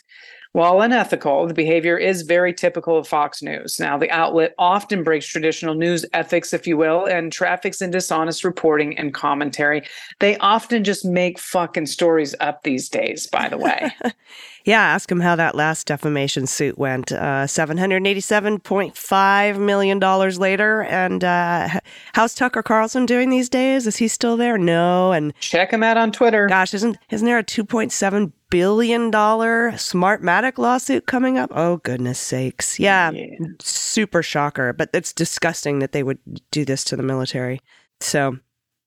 While 0.54 0.82
unethical, 0.82 1.48
the 1.48 1.54
behavior 1.56 1.98
is 1.98 2.22
very 2.22 2.54
typical 2.54 2.96
of 2.96 3.08
Fox 3.08 3.42
News. 3.42 3.80
Now, 3.80 3.98
the 3.98 4.12
outlet 4.12 4.54
often 4.60 5.04
breaks 5.04 5.26
traditional 5.26 5.74
news 5.74 6.06
ethics, 6.13 6.54
if 6.54 6.68
you 6.68 6.78
will, 6.78 7.06
and 7.06 7.32
traffics 7.32 7.82
in 7.82 7.89
dishonest 7.89 8.44
reporting 8.44 8.96
and 9.00 9.16
commentary. 9.16 9.82
They 10.20 10.38
often 10.38 10.84
just 10.84 11.06
make 11.06 11.39
fucking 11.39 11.88
stories 11.88 12.36
up 12.39 12.62
these 12.62 12.88
days, 12.88 13.26
by 13.26 13.50
the 13.50 13.58
way. 13.58 13.92
Yeah, 14.65 14.82
ask 14.82 15.12
him 15.12 15.19
how 15.19 15.36
that 15.36 15.56
last 15.56 15.88
defamation 15.88 16.47
suit 16.47 16.78
went. 16.78 17.12
Uh, 17.12 17.43
$787.5 17.45 19.60
million 19.60 19.99
later. 19.99 20.84
And 20.84 21.21
uh, 21.23 21.67
how's 22.13 22.34
Tucker 22.34 22.63
Carlson 22.63 23.06
doing 23.06 23.30
these 23.30 23.49
days? 23.49 23.86
Is 23.88 23.97
he 23.97 24.08
still 24.08 24.38
there? 24.38 24.58
No. 24.58 25.12
And 25.12 25.34
check 25.39 25.71
him 25.71 25.84
out 25.84 25.97
on 25.97 26.13
Twitter. 26.13 26.47
Gosh, 26.47 26.73
isn't, 26.73 26.97
isn't 27.10 27.26
there 27.26 27.39
a 27.39 27.43
$2.7 27.43 28.32
billion 28.49 29.12
Smartmatic 29.12 30.58
lawsuit 30.58 31.08
coming 31.08 31.38
up? 31.38 31.52
Oh, 31.54 31.76
goodness 31.78 32.19
sakes. 32.19 32.80
Yeah, 32.80 33.12
super 33.60 34.23
shocker. 34.23 34.71
But 34.71 34.91
it's 34.93 35.12
disgusting 35.12 35.80
that 35.80 35.91
they 35.91 36.04
would 36.04 36.19
do 36.52 36.63
this 36.63 36.86
to 36.86 36.95
the 36.95 37.04
military. 37.04 37.60
So, 37.99 38.38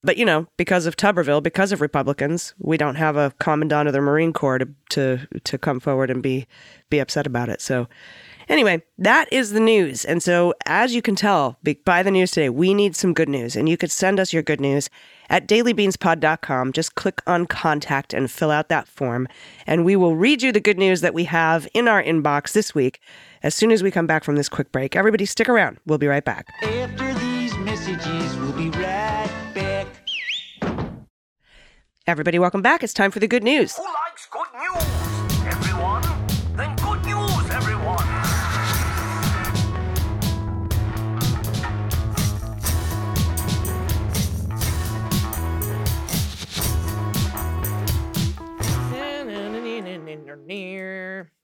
but 0.03 0.17
you 0.17 0.25
know, 0.25 0.47
because 0.57 0.87
of 0.87 0.97
Tuberville, 0.97 1.43
because 1.43 1.73
of 1.73 1.81
Republicans, 1.81 2.55
we 2.59 2.77
don't 2.77 2.95
have 2.95 3.17
a 3.17 3.33
commandant 3.39 3.89
of 3.89 3.93
the 3.93 4.01
Marine 4.01 4.33
Corps 4.33 4.59
to 4.59 4.69
to 4.91 5.27
to 5.45 5.59
come 5.59 5.81
forward 5.81 6.11
and 6.11 6.23
be 6.23 6.47
be 6.91 6.99
upset 6.99 7.27
about 7.27 7.49
it. 7.49 7.61
So, 7.61 7.89
anyway, 8.49 8.83
that 8.99 9.33
is 9.33 9.51
the 9.51 9.61
news. 9.61 10.05
And 10.05 10.23
so, 10.23 10.55
as 10.67 10.95
you 10.95 11.03
can 11.03 11.17
tell 11.17 11.59
by 11.85 12.03
the 12.03 12.11
news 12.11 12.31
today, 12.31 12.49
we 12.49 12.75
need 12.75 12.95
some 12.95 13.13
good 13.15 13.29
news, 13.29 13.57
and 13.57 13.69
you 13.69 13.77
could 13.77 13.91
send 13.91 14.21
us 14.21 14.33
your 14.33 14.43
good 14.43 14.61
news 14.61 14.89
at 15.29 15.49
dailybeanspod.com. 15.49 16.73
Just 16.73 16.95
click 16.95 17.21
on 17.27 17.47
contact 17.47 18.15
and 18.15 18.31
fill 18.31 18.51
out 18.51 18.69
that 18.69 18.87
form, 18.87 19.27
and 19.67 19.85
we 19.85 19.97
will 19.97 20.15
read 20.15 20.43
you 20.43 20.53
the 20.53 20.61
good 20.61 20.79
news 20.79 21.01
that 21.01 21.15
we 21.15 21.25
have 21.25 21.67
in 21.75 21.89
our 21.89 22.03
inbox 22.03 22.53
this 22.53 22.75
week 22.75 23.01
as 23.43 23.55
soon 23.55 23.73
as 23.73 23.83
we 23.83 23.91
come 23.91 24.07
back 24.07 24.25
from 24.25 24.37
this 24.37 24.49
quick 24.49 24.71
break. 24.73 24.95
Everybody, 24.95 25.25
stick 25.25 25.49
around. 25.49 25.79
We'll 25.87 25.99
be 25.99 26.07
right 26.07 26.25
back. 26.25 26.49
After 26.63 27.13
these 27.15 27.57
messages, 27.59 28.37
we'll 28.37 28.53
be 28.53 28.71
Everybody, 32.09 32.39
welcome 32.39 32.63
back. 32.63 32.85
It's 32.85 32.95
time 32.95 33.11
for 33.11 33.19
the 33.19 33.27
good 33.27 33.43
news. 33.43 33.77
Who 33.77 33.83
likes 33.83 34.29
good 34.31 34.47
news? 34.55 34.85
Everyone? 35.45 36.03
Then 36.55 36.77
good 36.77 37.05
news, 37.05 37.51
everyone. 37.51 38.05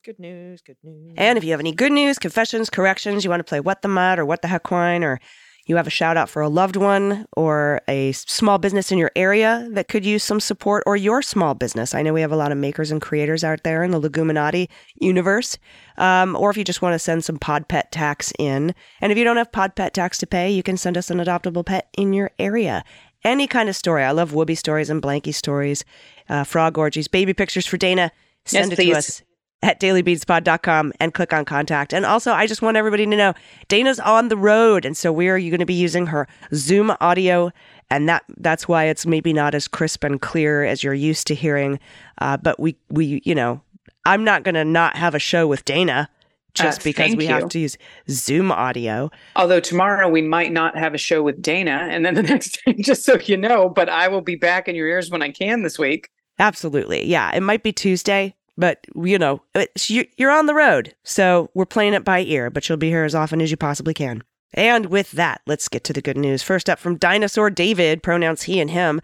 Good 0.04 0.18
news, 0.18 0.62
good 0.62 0.76
news. 0.82 1.14
And 1.16 1.38
if 1.38 1.44
you 1.44 1.52
have 1.52 1.60
any 1.60 1.72
good 1.72 1.92
news, 1.92 2.18
confessions, 2.18 2.68
corrections, 2.70 3.22
you 3.24 3.30
want 3.30 3.40
to 3.40 3.44
play 3.44 3.60
What 3.60 3.82
the 3.82 3.88
Mud 3.88 4.18
or 4.18 4.24
What 4.24 4.42
the 4.42 4.48
Heck 4.48 4.68
Wine, 4.70 5.04
or 5.04 5.20
you 5.66 5.76
have 5.76 5.86
a 5.86 5.90
shout 5.90 6.16
out 6.16 6.28
for 6.28 6.42
a 6.42 6.48
loved 6.48 6.76
one 6.76 7.24
or 7.36 7.80
a 7.86 8.12
small 8.12 8.58
business 8.58 8.90
in 8.90 8.98
your 8.98 9.12
area 9.14 9.68
that 9.72 9.88
could 9.88 10.04
use 10.04 10.24
some 10.24 10.40
support, 10.40 10.82
or 10.86 10.96
your 10.96 11.22
small 11.22 11.54
business. 11.54 11.94
I 11.94 12.02
know 12.02 12.12
we 12.12 12.20
have 12.20 12.32
a 12.32 12.36
lot 12.36 12.50
of 12.52 12.58
makers 12.58 12.90
and 12.90 13.00
creators 13.00 13.44
out 13.44 13.62
there 13.62 13.84
in 13.84 13.92
the 13.92 14.00
Leguminati 14.00 14.68
universe. 15.00 15.58
Um, 15.98 16.34
or 16.36 16.50
if 16.50 16.56
you 16.56 16.64
just 16.64 16.82
want 16.82 16.94
to 16.94 16.98
send 16.98 17.24
some 17.24 17.38
pod 17.38 17.68
pet 17.68 17.92
tax 17.92 18.32
in. 18.38 18.74
And 19.00 19.12
if 19.12 19.18
you 19.18 19.24
don't 19.24 19.36
have 19.36 19.52
pod 19.52 19.76
pet 19.76 19.94
tax 19.94 20.18
to 20.18 20.26
pay, 20.26 20.50
you 20.50 20.62
can 20.62 20.76
send 20.76 20.98
us 20.98 21.10
an 21.10 21.18
adoptable 21.18 21.64
pet 21.64 21.88
in 21.96 22.12
your 22.12 22.30
area. 22.38 22.82
Any 23.24 23.46
kind 23.46 23.68
of 23.68 23.76
story. 23.76 24.02
I 24.02 24.10
love 24.10 24.32
Whoopi 24.32 24.58
stories 24.58 24.90
and 24.90 25.00
Blanky 25.00 25.32
stories, 25.32 25.84
uh, 26.28 26.42
frog 26.42 26.76
orgies, 26.76 27.06
baby 27.06 27.34
pictures 27.34 27.66
for 27.66 27.76
Dana. 27.76 28.10
Send 28.44 28.70
Yes, 28.70 28.72
it 28.72 28.82
please. 28.82 28.90
to 28.90 28.98
us 28.98 29.22
at 29.62 29.78
dailybeanspod.com 29.80 30.92
and 31.00 31.14
click 31.14 31.32
on 31.32 31.44
contact. 31.44 31.92
And 31.92 32.04
also, 32.04 32.32
I 32.32 32.46
just 32.46 32.62
want 32.62 32.76
everybody 32.76 33.04
to 33.06 33.16
know 33.16 33.34
Dana's 33.68 34.00
on 34.00 34.28
the 34.28 34.36
road. 34.36 34.84
And 34.84 34.96
so 34.96 35.12
we're 35.12 35.38
going 35.38 35.58
to 35.58 35.66
be 35.66 35.74
using 35.74 36.06
her 36.06 36.26
Zoom 36.54 36.92
audio. 37.00 37.50
And 37.90 38.08
that 38.08 38.24
that's 38.38 38.66
why 38.66 38.84
it's 38.84 39.06
maybe 39.06 39.32
not 39.32 39.54
as 39.54 39.68
crisp 39.68 40.02
and 40.04 40.20
clear 40.20 40.64
as 40.64 40.82
you're 40.82 40.94
used 40.94 41.26
to 41.28 41.34
hearing. 41.34 41.78
Uh, 42.18 42.36
but 42.36 42.58
we, 42.58 42.76
we, 42.90 43.20
you 43.24 43.34
know, 43.34 43.60
I'm 44.04 44.24
not 44.24 44.42
going 44.42 44.54
to 44.56 44.64
not 44.64 44.96
have 44.96 45.14
a 45.14 45.18
show 45.18 45.46
with 45.46 45.64
Dana 45.64 46.08
just 46.54 46.80
Uh, 46.80 46.84
because 46.84 47.16
we 47.16 47.26
you. 47.28 47.32
have 47.32 47.48
to 47.50 47.58
use 47.58 47.78
Zoom 48.10 48.52
audio. 48.52 49.10
Although 49.36 49.60
tomorrow 49.60 50.08
we 50.08 50.20
might 50.22 50.52
not 50.52 50.76
have 50.76 50.92
a 50.92 50.98
show 50.98 51.22
with 51.22 51.40
Dana, 51.40 51.88
and 51.90 52.04
then 52.04 52.12
the 52.14 52.22
next 52.34 52.60
day, 52.66 52.74
just 52.80 53.04
so 53.06 53.16
you 53.24 53.38
know, 53.38 53.70
but 53.70 53.88
I 53.88 54.08
will 54.08 54.20
be 54.20 54.34
back 54.36 54.68
in 54.68 54.74
your 54.74 54.86
ears 54.86 55.10
when 55.10 55.22
I 55.22 55.30
can 55.30 55.62
this 55.62 55.78
week. 55.78 56.08
Absolutely. 56.38 57.06
Yeah. 57.06 57.30
It 57.34 57.40
might 57.42 57.62
be 57.62 57.72
Tuesday, 57.72 58.34
but 58.56 58.86
you 58.94 59.18
know, 59.18 59.42
you're 59.88 60.30
on 60.30 60.46
the 60.46 60.54
road. 60.54 60.94
So 61.04 61.50
we're 61.54 61.66
playing 61.66 61.94
it 61.94 62.04
by 62.04 62.20
ear, 62.20 62.50
but 62.50 62.68
you'll 62.68 62.78
be 62.78 62.90
here 62.90 63.04
as 63.04 63.14
often 63.14 63.40
as 63.40 63.50
you 63.50 63.56
possibly 63.56 63.94
can. 63.94 64.22
And 64.54 64.86
with 64.86 65.12
that, 65.12 65.40
let's 65.46 65.68
get 65.68 65.84
to 65.84 65.92
the 65.92 66.02
good 66.02 66.18
news. 66.18 66.42
First 66.42 66.68
up 66.68 66.78
from 66.78 66.96
Dinosaur 66.96 67.50
David, 67.50 68.02
pronouns 68.02 68.42
he 68.42 68.60
and 68.60 68.70
him. 68.70 69.00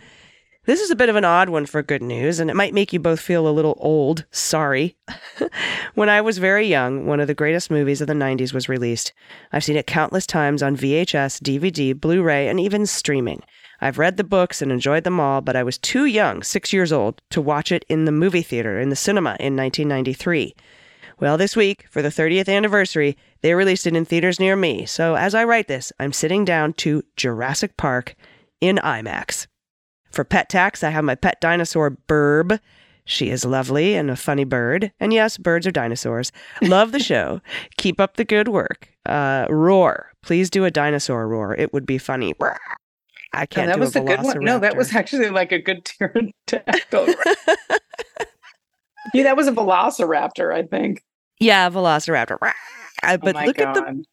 This 0.67 0.81
is 0.83 0.91
a 0.91 0.97
bit 0.97 1.09
of 1.09 1.17
an 1.17 1.25
odd 1.25 1.49
one 1.49 1.65
for 1.65 1.83
good 1.83 2.03
news, 2.03 2.39
and 2.39 2.51
it 2.51 2.57
might 2.57 2.75
make 2.75 2.93
you 2.93 3.01
both 3.01 3.21
feel 3.21 3.49
a 3.49 3.51
little 3.51 3.79
old. 3.81 4.27
Sorry. 4.31 4.99
when 5.95 6.11
I 6.11 6.21
was 6.21 6.37
very 6.37 6.67
young, 6.67 7.07
one 7.07 7.21
of 7.21 7.27
the 7.27 7.33
greatest 7.33 7.71
movies 7.71 8.03
of 8.03 8.07
the 8.07 8.13
90s 8.13 8.53
was 8.53 8.69
released. 8.69 9.15
I've 9.51 9.65
seen 9.65 9.79
it 9.79 9.87
countless 9.87 10.27
times 10.27 10.63
on 10.63 10.77
VHS, 10.77 11.41
DVD, 11.41 11.99
Blu 11.99 12.23
ray, 12.23 12.49
and 12.49 12.61
even 12.61 12.85
streaming. 12.85 13.43
I've 13.81 13.99
read 13.99 14.17
the 14.17 14.25
books 14.25 14.61
and 14.61 14.73
enjoyed 14.73 15.05
them 15.05 15.21
all, 15.21 15.41
but 15.41 15.57
I 15.57 15.63
was 15.63 15.79
too 15.79 16.05
young, 16.05 16.43
six 16.43 16.73
years 16.73 16.93
old, 16.93 17.23
to 17.31 17.41
watch 17.41 17.71
it 17.71 17.85
in 17.89 18.05
the 18.05 18.13
movie 18.13 18.43
theater, 18.43 18.81
in 18.81 18.89
the 18.89 18.97
cinema 18.97 19.37
in 19.39 19.57
1993. 19.57 20.55
Well, 21.21 21.37
this 21.37 21.57
week, 21.57 21.87
for 21.91 22.01
the 22.01 22.09
30th 22.09 22.49
anniversary, 22.49 23.17
they 23.41 23.55
released 23.55 23.87
it 23.87 23.97
in 23.97 24.05
theaters 24.05 24.39
near 24.39 24.57
me. 24.57 24.87
So 24.87 25.17
as 25.17 25.35
I 25.35 25.45
write 25.45 25.69
this, 25.69 25.93
I'm 25.99 26.13
sitting 26.13 26.45
down 26.45 26.75
to 26.75 27.03
Jurassic 27.17 27.77
Park 27.77 28.15
in 28.61 28.77
IMAX. 28.77 29.47
For 30.11 30.25
pet 30.25 30.49
tax, 30.49 30.83
I 30.83 30.91
have 30.91 31.05
my 31.05 31.15
pet 31.15 31.41
dinosaur, 31.41 31.91
Burb. 31.91 32.61
She 33.05 33.31
is 33.31 33.45
lovely 33.45 33.95
and 33.95 34.11
a 34.11 34.17
funny 34.17 34.45
bird. 34.45 34.93
And 35.01 35.13
yes, 35.13 35.39
birds 35.39 35.67
are 35.67 35.71
dinosaurs. 35.71 36.31
Love 36.63 36.93
the 36.93 37.01
show. 37.01 37.41
Keep 37.79 38.01
up 38.01 38.17
the 38.17 38.25
good 38.25 38.49
work. 38.49 38.91
Uh, 39.07 39.47
roar. 39.49 40.13
Please 40.23 40.51
do 40.51 40.65
a 40.65 40.71
dinosaur 40.71 41.27
roar. 41.27 41.55
It 41.55 41.73
would 41.73 41.87
be 41.87 41.99
funny. 41.99 42.35
I 43.39 43.43
Oh, 43.43 43.47
can't 43.47 43.67
that 43.69 43.75
do 43.75 43.81
was 43.81 43.95
a 43.95 44.01
a 44.01 44.05
good 44.05 44.23
one. 44.23 44.45
No, 44.45 44.59
that 44.59 44.77
was 44.77 44.95
actually 44.95 45.31
like 45.31 45.53
a 45.53 45.61
good 45.61 45.85
pterodactyl. 46.49 47.07
yeah, 49.15 49.23
that 49.23 49.37
was 49.37 49.47
a 49.47 49.53
velociraptor, 49.53 50.53
I 50.53 50.65
think. 50.65 51.05
Yeah, 51.39 51.71
velociraptor. 51.71 52.39
Uh, 53.03 53.17
But 53.17 53.37
oh 53.37 53.45
look 53.45 53.57
God. 53.59 53.77
at 53.77 53.85
the 53.85 54.05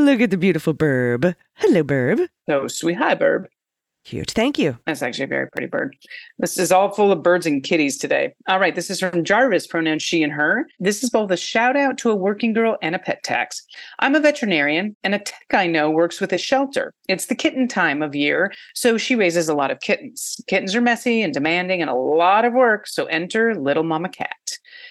look 0.00 0.20
at 0.20 0.30
the 0.30 0.36
beautiful 0.36 0.74
burb. 0.74 1.34
Hello, 1.54 1.82
burb. 1.82 2.28
So 2.48 2.68
sweet. 2.68 2.98
Hi, 2.98 3.16
Burb. 3.16 3.46
Cute. 4.08 4.30
Thank 4.30 4.58
you. 4.58 4.78
That's 4.86 5.02
actually 5.02 5.24
a 5.24 5.28
very 5.28 5.50
pretty 5.50 5.66
bird. 5.66 5.94
This 6.38 6.56
is 6.56 6.72
all 6.72 6.90
full 6.90 7.12
of 7.12 7.22
birds 7.22 7.44
and 7.44 7.62
kitties 7.62 7.98
today. 7.98 8.32
All 8.48 8.58
right, 8.58 8.74
this 8.74 8.88
is 8.88 9.00
from 9.00 9.22
Jarvis, 9.22 9.66
pronouns 9.66 10.02
she 10.02 10.22
and 10.22 10.32
her. 10.32 10.66
This 10.80 11.04
is 11.04 11.10
both 11.10 11.30
a 11.30 11.36
shout 11.36 11.76
out 11.76 11.98
to 11.98 12.10
a 12.10 12.16
working 12.16 12.54
girl 12.54 12.78
and 12.80 12.94
a 12.94 12.98
pet 12.98 13.22
tax. 13.22 13.62
I'm 13.98 14.14
a 14.14 14.20
veterinarian, 14.20 14.96
and 15.04 15.14
a 15.14 15.18
tech 15.18 15.44
I 15.52 15.66
know 15.66 15.90
works 15.90 16.22
with 16.22 16.32
a 16.32 16.38
shelter. 16.38 16.94
It's 17.06 17.26
the 17.26 17.34
kitten 17.34 17.68
time 17.68 18.00
of 18.00 18.14
year, 18.14 18.50
so 18.74 18.96
she 18.96 19.14
raises 19.14 19.46
a 19.46 19.54
lot 19.54 19.70
of 19.70 19.80
kittens. 19.80 20.40
Kittens 20.46 20.74
are 20.74 20.80
messy 20.80 21.20
and 21.20 21.34
demanding 21.34 21.82
and 21.82 21.90
a 21.90 21.94
lot 21.94 22.46
of 22.46 22.54
work, 22.54 22.86
so 22.86 23.04
enter 23.04 23.54
Little 23.54 23.84
Mama 23.84 24.08
Cat. 24.08 24.30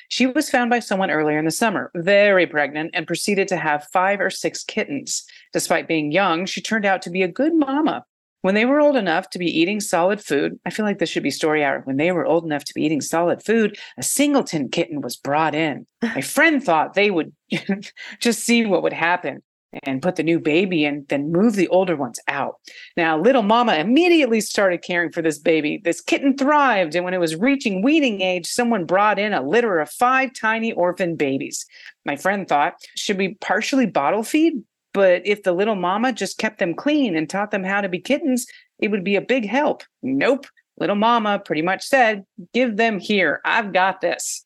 She 0.10 0.28
was 0.28 0.52
found 0.52 0.70
by 0.70 0.78
someone 0.78 1.10
earlier 1.10 1.40
in 1.40 1.46
the 1.46 1.50
summer, 1.50 1.90
very 1.96 2.46
pregnant, 2.46 2.92
and 2.94 3.08
proceeded 3.08 3.48
to 3.48 3.58
have 3.58 3.88
five 3.92 4.22
or 4.22 4.30
six 4.30 4.64
kittens. 4.64 5.26
Despite 5.54 5.88
being 5.88 6.12
young, 6.12 6.46
she 6.46 6.62
turned 6.62 6.86
out 6.86 7.02
to 7.02 7.10
be 7.10 7.24
a 7.24 7.28
good 7.28 7.56
mama. 7.56 8.06
When 8.42 8.56
they 8.56 8.66
were 8.66 8.80
old 8.80 8.96
enough 8.96 9.30
to 9.32 9.40
be 9.40 9.60
eating 9.60 9.80
solid 9.80 10.24
food, 10.24 10.60
I 10.66 10.70
feel 10.70 10.86
like 10.86 11.00
this 11.00 11.10
should 11.10 11.24
be 11.24 11.32
story 11.32 11.64
hour. 11.64 11.82
When 11.86 11.98
they 11.98 12.12
were 12.12 12.26
old 12.26 12.46
enough 12.46 12.64
to 12.66 12.74
be 12.74 12.84
eating 12.84 13.02
solid 13.02 13.44
food, 13.44 13.78
a 13.98 14.04
singleton 14.04 14.70
kitten 14.70 15.02
was 15.02 15.16
brought 15.16 15.56
in. 15.56 15.86
My 16.02 16.22
friend 16.22 16.64
thought 16.64 16.94
they 16.94 17.12
would 17.12 17.34
just 18.20 18.42
see 18.42 18.66
what 18.66 18.84
would 18.84 18.94
happen 18.94 19.42
and 19.84 20.02
put 20.02 20.16
the 20.16 20.24
new 20.24 20.40
baby 20.40 20.86
in, 20.86 21.06
then 21.10 21.32
move 21.32 21.56
the 21.56 21.68
older 21.70 21.96
ones 21.96 22.20
out. 22.28 22.56
Now, 22.96 23.20
little 23.20 23.44
mama 23.44 23.76
immediately 23.76 24.42
started 24.42 24.82
caring 24.82 25.12
for 25.12 25.22
this 25.22 25.40
baby. 25.40 25.82
This 25.84 26.02
kitten 26.02 26.38
thrived, 26.38 26.96
and 26.96 27.04
when 27.04 27.14
it 27.14 27.20
was 27.20 27.36
reaching 27.36 27.82
weaning 27.82 28.22
age, 28.22 28.48
someone 28.48 28.86
brought 28.86 29.20
in 29.20 29.34
a 29.34 29.42
litter 29.42 29.80
of 29.80 29.90
five 29.90 30.32
tiny 30.34 30.72
orphan 30.72 31.16
babies. 31.16 31.66
My 32.06 32.16
friend 32.16 32.48
thought, 32.48 32.76
should 32.96 33.18
we 33.18 33.36
partially 33.36 33.86
bottle 33.86 34.24
feed? 34.24 34.64
But 34.98 35.22
if 35.28 35.44
the 35.44 35.52
little 35.52 35.76
mama 35.76 36.12
just 36.12 36.40
kept 36.40 36.58
them 36.58 36.74
clean 36.74 37.16
and 37.16 37.30
taught 37.30 37.52
them 37.52 37.64
how 37.64 37.82
to 37.82 37.88
be 37.88 38.00
kittens, 38.00 38.48
it 38.80 38.90
would 38.90 39.04
be 39.04 39.16
a 39.16 39.22
big 39.22 39.46
help. 39.46 39.84
Nope. 40.02 40.48
Little 40.80 40.96
mama 40.96 41.38
pretty 41.38 41.62
much 41.62 41.84
said, 41.84 42.26
give 42.52 42.78
them 42.78 42.98
here. 42.98 43.40
I've 43.46 43.74
got 43.74 44.02
this. 44.02 44.44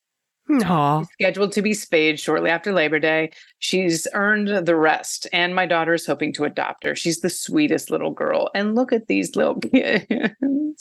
Hmm, 0.48 0.60
aw. 0.66 1.06
Scheduled 1.14 1.54
to 1.54 1.62
be 1.62 1.74
spayed 1.74 2.20
shortly 2.20 2.50
after 2.50 2.74
Labor 2.74 3.00
Day. 3.00 3.32
She's 3.60 4.10
earned 4.14 4.68
the 4.68 4.76
rest, 4.76 5.26
and 5.32 5.56
my 5.56 5.66
daughter 5.66 5.94
is 5.94 6.06
hoping 6.06 6.34
to 6.34 6.44
adopt 6.44 6.84
her. 6.84 6.98
She's 6.98 7.22
the 7.22 7.30
sweetest 7.30 7.90
little 7.90 8.12
girl. 8.12 8.50
And 8.54 8.76
look 8.76 8.92
at 8.92 9.08
these 9.08 9.38
little 9.38 9.56
kids. 9.62 10.06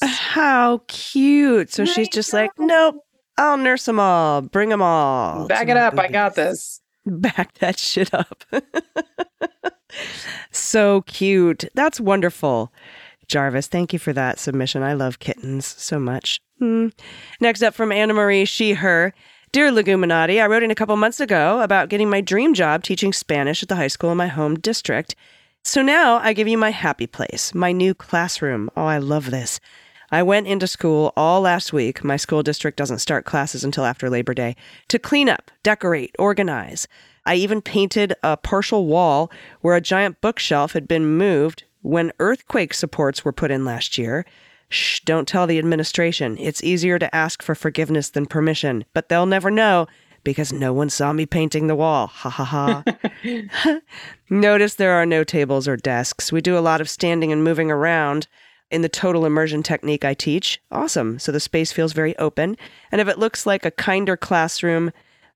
How 0.03 0.79
cute. 0.89 1.73
So 1.73 1.85
she's 1.85 2.09
just 2.09 2.33
like, 2.33 2.51
nope, 2.59 3.05
I'll 3.39 3.57
nurse 3.57 3.85
them 3.85 4.01
all, 4.01 4.43
bring 4.43 4.71
them 4.71 4.83
all. 4.83 5.47
Back 5.47 5.69
it 5.69 5.75
my 5.75 5.81
up. 5.83 5.97
I 5.97 6.09
got 6.09 6.35
this. 6.35 6.81
Back 7.07 7.55
that 7.59 7.79
shit 7.79 8.13
up. 8.13 8.43
so 10.51 11.03
cute. 11.03 11.65
That's 11.75 12.01
wonderful. 12.01 12.73
Jarvis, 13.27 13.69
thank 13.69 13.93
you 13.93 13.99
for 13.99 14.13
that 14.13 14.39
submission. 14.39 14.83
I 14.83 14.93
love 14.93 15.21
kittens 15.21 15.67
so 15.67 15.99
much. 16.01 16.41
Hmm. 16.59 16.89
Next 17.41 17.63
up 17.63 17.75
from 17.75 17.93
Anna 17.93 18.13
Marie, 18.13 18.45
she, 18.45 18.75
her. 18.75 19.15
Dear 19.53 19.71
Leguminati, 19.71 20.41
I 20.41 20.47
wrote 20.47 20.63
in 20.63 20.71
a 20.71 20.77
couple 20.77 20.97
months 20.97 21.21
ago 21.21 21.61
about 21.61 21.89
getting 21.89 22.09
my 22.09 22.21
dream 22.21 22.55
job 22.55 22.85
teaching 22.85 23.13
Spanish 23.13 23.63
at 23.63 23.69
the 23.69 23.77
high 23.77 23.89
school 23.89 24.13
in 24.13 24.17
my 24.17 24.29
home 24.29 24.57
district. 24.57 25.17
So 25.65 25.83
now 25.83 26.19
I 26.19 26.33
give 26.33 26.49
you 26.49 26.57
my 26.57 26.71
happy 26.71 27.07
place, 27.07 27.55
my 27.55 27.73
new 27.73 27.95
classroom. 27.95 28.71
Oh, 28.77 28.87
I 28.87 28.99
love 28.99 29.31
this. 29.31 29.61
I 30.13 30.23
went 30.23 30.49
into 30.49 30.67
school 30.67 31.13
all 31.17 31.41
last 31.41 31.73
week. 31.73 32.03
My 32.03 32.17
school 32.17 32.43
district 32.43 32.77
doesn't 32.77 32.99
start 32.99 33.25
classes 33.25 33.63
until 33.63 33.85
after 33.85 34.11
Labor 34.11 34.35
Day 34.35 34.57
to 34.89 34.99
clean 34.99 35.29
up, 35.29 35.51
decorate, 35.63 36.15
organize. 36.19 36.89
I 37.25 37.37
even 37.37 37.63
painted 37.63 38.15
a 38.23 38.37
partial 38.37 38.87
wall 38.87 39.31
where 39.61 39.77
a 39.77 39.81
giant 39.81 40.21
bookshelf 40.21 40.73
had 40.73 40.89
been 40.89 41.17
moved 41.17 41.65
when 41.83 42.13
earthquake 42.19 42.75
supports 42.75 43.25
were 43.25 43.33
put 43.33 43.51
in 43.51 43.65
last 43.65 43.99
year. 43.99 44.27
Shh, 44.69 45.01
don't 45.01 45.29
tell 45.29 45.47
the 45.47 45.59
administration. 45.59 46.37
It's 46.39 46.65
easier 46.65 46.99
to 46.99 47.15
ask 47.15 47.43
for 47.43 47.55
forgiveness 47.55 48.11
than 48.11 48.27
permission, 48.27 48.85
but 48.93 49.09
they'll 49.09 49.27
never 49.27 49.51
know 49.51 49.87
because 50.25 50.53
no 50.53 50.73
one 50.73 50.91
saw 50.91 51.13
me 51.13 51.25
painting 51.25 51.67
the 51.67 51.75
wall. 51.77 52.09
Ha 52.09 52.31
ha 52.31 52.45
ha. 52.45 52.85
Notice 54.31 54.75
there 54.75 54.93
are 54.93 55.07
no 55.07 55.25
tables 55.25 55.69
or 55.69 55.77
desks. 55.77 56.33
We 56.33 56.41
do 56.41 56.59
a 56.59 56.61
lot 56.61 56.81
of 56.81 56.91
standing 56.91 57.33
and 57.33 57.45
moving 57.45 57.71
around 57.71 58.27
in 58.71 58.83
the 58.83 58.89
total 58.89 59.27
immersion 59.27 59.63
technique 59.63 60.05
I 60.05 60.15
teach. 60.15 60.61
Awesome. 60.71 61.19
So 61.19 61.33
the 61.33 61.41
space 61.41 61.73
feels 61.73 61.93
very 61.93 62.17
open. 62.19 62.57
And 62.93 63.01
if 63.01 63.09
it 63.09 63.19
looks 63.19 63.47
like 63.47 63.65
a 63.65 63.71
kinder 63.71 64.17
classroom, 64.17 64.93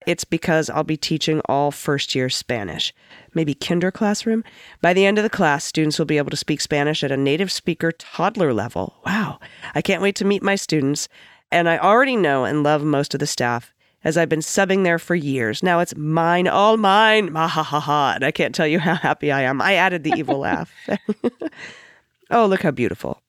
it's 0.07 0.25
because 0.25 0.69
I'll 0.69 0.85
be 0.85 0.97
teaching 0.97 1.41
all 1.47 1.71
first 1.71 2.15
year 2.15 2.29
Spanish, 2.29 2.95
maybe 3.33 3.55
kinder 3.55 3.91
classroom. 3.91 4.45
By 4.81 4.93
the 4.93 5.07
end 5.07 5.19
of 5.19 5.25
the 5.25 5.31
class, 5.31 5.65
students 5.65 5.99
will 5.99 6.07
be 6.07 6.19
able 6.19 6.31
to 6.31 6.37
speak 6.37 6.61
Spanish 6.61 7.03
at 7.03 7.11
a 7.11 7.17
native 7.17 7.51
speaker 7.51 7.91
toddler 7.93 8.53
level. 8.53 8.97
Wow. 9.07 9.41
I 9.75 9.83
can't 9.83 10.03
wait 10.03 10.17
to 10.17 10.25
meet 10.25 10.43
my 10.43 10.57
students. 10.57 11.09
And 11.51 11.69
I 11.69 11.79
already 11.79 12.17
know 12.17 12.45
and 12.45 12.63
love 12.63 12.83
most 12.83 13.15
of 13.15 13.21
the 13.21 13.27
staff 13.27 13.73
as 14.03 14.19
I've 14.19 14.29
been 14.29 14.41
subbing 14.41 14.85
there 14.85 14.99
for 14.99 15.15
years. 15.15 15.63
Now 15.63 15.81
it's 15.81 15.97
mine, 15.97 16.47
all 16.47 16.77
mine. 16.77 17.33
Ma 17.33 17.49
ha 17.49 17.63
ha 17.63 17.81
ha. 17.81 18.13
And 18.15 18.25
I 18.25 18.31
can't 18.31 18.55
tell 18.55 18.67
you 18.67 18.79
how 18.79 18.95
happy 18.95 19.33
I 19.33 19.43
am. 19.43 19.63
I 19.63 19.75
added 19.75 20.05
the 20.05 20.13
evil 20.17 20.39
laugh. 20.39 20.73
oh, 22.31 22.47
look 22.47 22.63
how 22.63 22.71
beautiful. 22.71 23.21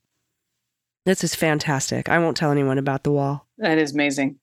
This 1.05 1.23
is 1.23 1.36
fantastic. 1.36 2.10
I 2.10 2.19
won't 2.19 2.36
tell 2.36 2.51
anyone 2.51 2.77
about 2.77 3.03
the 3.03 3.12
wall. 3.12 3.45
That 3.58 3.77
is 3.77 3.93
amazing. 3.93 4.39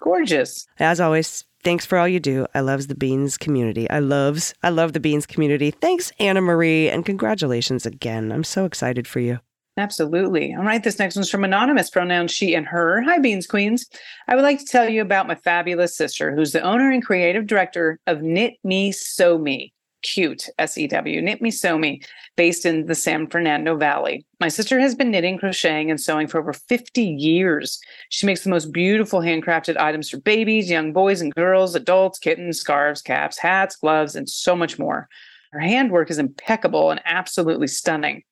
Gorgeous. 0.00 0.66
As 0.78 1.00
always, 1.00 1.44
thanks 1.64 1.84
for 1.84 1.98
all 1.98 2.08
you 2.08 2.20
do. 2.20 2.46
I 2.54 2.60
loves 2.60 2.86
the 2.86 2.94
Beans 2.94 3.36
community. 3.36 3.90
I 3.90 3.98
loves, 3.98 4.54
I 4.62 4.70
love 4.70 4.92
the 4.92 5.00
Beans 5.00 5.26
community. 5.26 5.70
Thanks, 5.70 6.12
Anna 6.18 6.40
Marie, 6.40 6.88
and 6.88 7.04
congratulations 7.04 7.84
again. 7.84 8.32
I'm 8.32 8.44
so 8.44 8.64
excited 8.64 9.06
for 9.06 9.20
you. 9.20 9.40
Absolutely. 9.76 10.54
All 10.54 10.64
right. 10.64 10.82
This 10.82 10.98
next 10.98 11.14
one's 11.14 11.30
from 11.30 11.44
Anonymous, 11.44 11.90
pronouns 11.90 12.32
she 12.32 12.54
and 12.54 12.66
her. 12.66 13.00
Hi, 13.02 13.18
Beans 13.18 13.46
Queens. 13.46 13.86
I 14.26 14.34
would 14.34 14.42
like 14.42 14.58
to 14.58 14.64
tell 14.64 14.88
you 14.88 15.02
about 15.02 15.28
my 15.28 15.36
fabulous 15.36 15.96
sister, 15.96 16.34
who's 16.34 16.52
the 16.52 16.62
owner 16.62 16.90
and 16.90 17.04
creative 17.04 17.46
director 17.46 18.00
of 18.06 18.22
Knit 18.22 18.54
Me 18.64 18.90
Sew 18.92 19.38
Me. 19.38 19.72
Cute, 20.02 20.48
S 20.58 20.78
E 20.78 20.86
W, 20.86 21.20
Knit 21.20 21.42
Me 21.42 21.50
Sew 21.50 21.76
Me, 21.76 22.00
based 22.38 22.64
in 22.64 22.86
the 22.86 22.94
San 22.94 23.26
Fernando 23.26 23.76
Valley. 23.76 24.24
My 24.38 24.46
sister 24.46 24.78
has 24.78 24.94
been 24.94 25.10
knitting, 25.10 25.38
crocheting, 25.38 25.90
and 25.90 26.00
sewing 26.00 26.28
for 26.28 26.38
over 26.38 26.52
50 26.52 27.02
years. 27.02 27.80
She 28.10 28.26
makes 28.26 28.44
the 28.44 28.50
most 28.50 28.72
beautiful 28.72 29.20
handcrafted 29.20 29.76
items 29.76 30.08
for 30.08 30.20
babies, 30.20 30.70
young 30.70 30.92
boys 30.92 31.20
and 31.20 31.34
girls, 31.34 31.74
adults, 31.74 32.20
kittens, 32.20 32.60
scarves, 32.60 33.02
caps, 33.02 33.38
hats, 33.38 33.74
gloves, 33.74 34.14
and 34.14 34.30
so 34.30 34.54
much 34.54 34.78
more. 34.78 35.08
Her 35.50 35.58
handwork 35.58 36.12
is 36.12 36.18
impeccable 36.18 36.92
and 36.92 37.00
absolutely 37.04 37.66
stunning. 37.66 38.22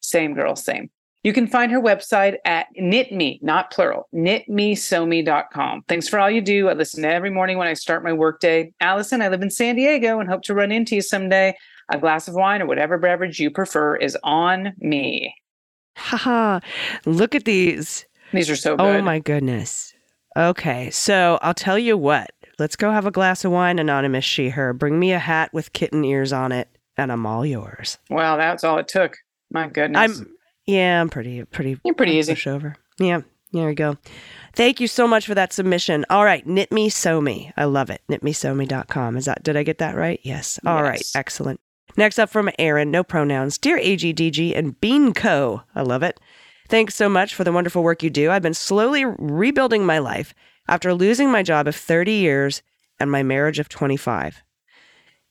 Same 0.00 0.34
girl, 0.34 0.54
same. 0.54 0.88
You 1.24 1.32
can 1.32 1.48
find 1.48 1.72
her 1.72 1.80
website 1.80 2.36
at 2.44 2.68
knitme, 2.80 3.42
not 3.42 3.72
plural, 3.72 4.08
knitmesewme.com. 4.14 5.82
Thanks 5.88 6.08
for 6.08 6.20
all 6.20 6.30
you 6.30 6.40
do. 6.40 6.68
I 6.68 6.74
listen 6.74 7.04
every 7.04 7.30
morning 7.30 7.58
when 7.58 7.66
I 7.66 7.74
start 7.74 8.04
my 8.04 8.12
workday. 8.12 8.72
Allison, 8.78 9.22
I 9.22 9.28
live 9.28 9.42
in 9.42 9.50
San 9.50 9.74
Diego 9.74 10.20
and 10.20 10.28
hope 10.28 10.42
to 10.42 10.54
run 10.54 10.70
into 10.70 10.94
you 10.94 11.02
someday. 11.02 11.56
A 11.92 11.98
glass 11.98 12.26
of 12.28 12.34
wine 12.34 12.62
or 12.62 12.66
whatever 12.66 12.98
beverage 12.98 13.38
you 13.38 13.50
prefer 13.50 13.96
is 13.96 14.16
on 14.24 14.72
me. 14.78 15.34
Haha. 15.96 16.60
Look 17.04 17.34
at 17.34 17.44
these. 17.44 18.04
These 18.32 18.50
are 18.50 18.56
so 18.56 18.72
oh 18.74 18.76
good. 18.76 18.96
Oh 18.96 19.02
my 19.02 19.18
goodness. 19.18 19.94
Okay, 20.36 20.90
so 20.90 21.38
I'll 21.42 21.54
tell 21.54 21.78
you 21.78 21.96
what. 21.96 22.30
Let's 22.58 22.76
go 22.76 22.90
have 22.90 23.06
a 23.06 23.10
glass 23.10 23.44
of 23.44 23.52
wine, 23.52 23.78
anonymous 23.78 24.24
she, 24.24 24.50
her. 24.50 24.72
Bring 24.72 24.98
me 24.98 25.12
a 25.12 25.18
hat 25.18 25.52
with 25.54 25.72
kitten 25.72 26.04
ears 26.04 26.32
on 26.32 26.52
it, 26.52 26.68
and 26.96 27.10
I'm 27.12 27.24
all 27.24 27.46
yours. 27.46 27.98
Wow, 28.10 28.36
that's 28.36 28.64
all 28.64 28.78
it 28.78 28.88
took. 28.88 29.16
My 29.50 29.68
goodness. 29.68 30.18
I'm 30.20 30.32
yeah, 30.66 31.00
I'm 31.00 31.08
pretty 31.08 31.44
pretty 31.44 31.78
You're 31.84 31.94
pretty 31.94 32.12
easy. 32.14 32.34
pushover. 32.34 32.74
Yeah, 32.98 33.20
there 33.52 33.68
we 33.68 33.74
go. 33.74 33.96
Thank 34.54 34.80
you 34.80 34.88
so 34.88 35.06
much 35.06 35.26
for 35.26 35.34
that 35.34 35.52
submission. 35.52 36.04
All 36.10 36.24
right, 36.24 36.44
knit 36.46 36.72
me, 36.72 36.88
sew 36.88 37.20
me. 37.20 37.52
I 37.56 37.64
love 37.64 37.88
it. 37.90 38.02
Knitmesewme.com. 38.10 39.16
Is 39.16 39.26
that 39.26 39.42
did 39.42 39.56
I 39.56 39.62
get 39.62 39.78
that 39.78 39.94
right? 39.96 40.18
Yes. 40.22 40.58
All 40.66 40.82
right, 40.82 40.98
Yes. 40.98 41.14
excellent. 41.14 41.60
Next 41.96 42.18
up 42.18 42.28
from 42.28 42.50
Aaron, 42.58 42.90
no 42.90 43.02
pronouns. 43.02 43.56
Dear 43.56 43.78
AGDG 43.78 44.56
and 44.56 44.78
Bean 44.80 45.14
Co. 45.14 45.62
I 45.74 45.80
love 45.80 46.02
it. 46.02 46.20
Thanks 46.68 46.94
so 46.94 47.08
much 47.08 47.34
for 47.34 47.42
the 47.42 47.52
wonderful 47.52 47.82
work 47.82 48.02
you 48.02 48.10
do. 48.10 48.30
I've 48.30 48.42
been 48.42 48.52
slowly 48.52 49.04
rebuilding 49.04 49.86
my 49.86 49.98
life 49.98 50.34
after 50.68 50.92
losing 50.92 51.30
my 51.30 51.42
job 51.42 51.66
of 51.66 51.74
30 51.74 52.12
years 52.12 52.62
and 53.00 53.10
my 53.10 53.22
marriage 53.22 53.58
of 53.58 53.68
25. 53.68 54.42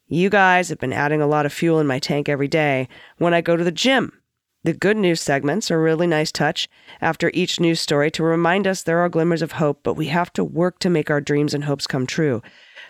You 0.08 0.30
guys 0.30 0.70
have 0.70 0.80
been 0.80 0.94
adding 0.94 1.22
a 1.22 1.28
lot 1.28 1.46
of 1.46 1.54
fuel 1.54 1.80
in 1.80 1.88
my 1.88 2.00
tank 2.00 2.30
every 2.30 2.48
day 2.48 2.88
when 3.18 3.34
I 3.34 3.42
go 3.42 3.56
to 3.56 3.64
the 3.64 3.72
gym. 3.72 4.22
The 4.64 4.74
good 4.74 4.98
news 4.98 5.22
segments 5.22 5.70
are 5.70 5.78
a 5.78 5.84
really 5.84 6.08
nice 6.08 6.32
touch 6.32 6.68
after 7.00 7.30
each 7.36 7.60
news 7.60 7.80
story 7.80 8.10
to 8.12 8.24
remind 8.24 8.66
us 8.66 8.82
there 8.82 9.00
are 9.00 9.10
glimmers 9.10 9.44
of 9.44 9.54
hope, 9.54 9.82
but 9.84 9.94
we 9.94 10.08
have 10.08 10.34
to 10.34 10.44
work 10.44 10.80
to 10.80 10.90
make 10.90 11.12
our 11.12 11.22
dreams 11.22 11.54
and 11.54 11.66
hopes 11.66 11.86
come 11.86 12.08
true. 12.08 12.42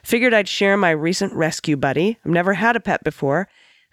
Figured 0.02 0.34
I'd 0.34 0.48
share 0.48 0.78
my 0.78 0.92
recent 0.92 1.34
rescue 1.34 1.76
buddy. 1.76 2.18
I've 2.24 2.32
never 2.32 2.54
had 2.54 2.78
a 2.78 2.80
pet 2.80 3.04
before, 3.04 3.50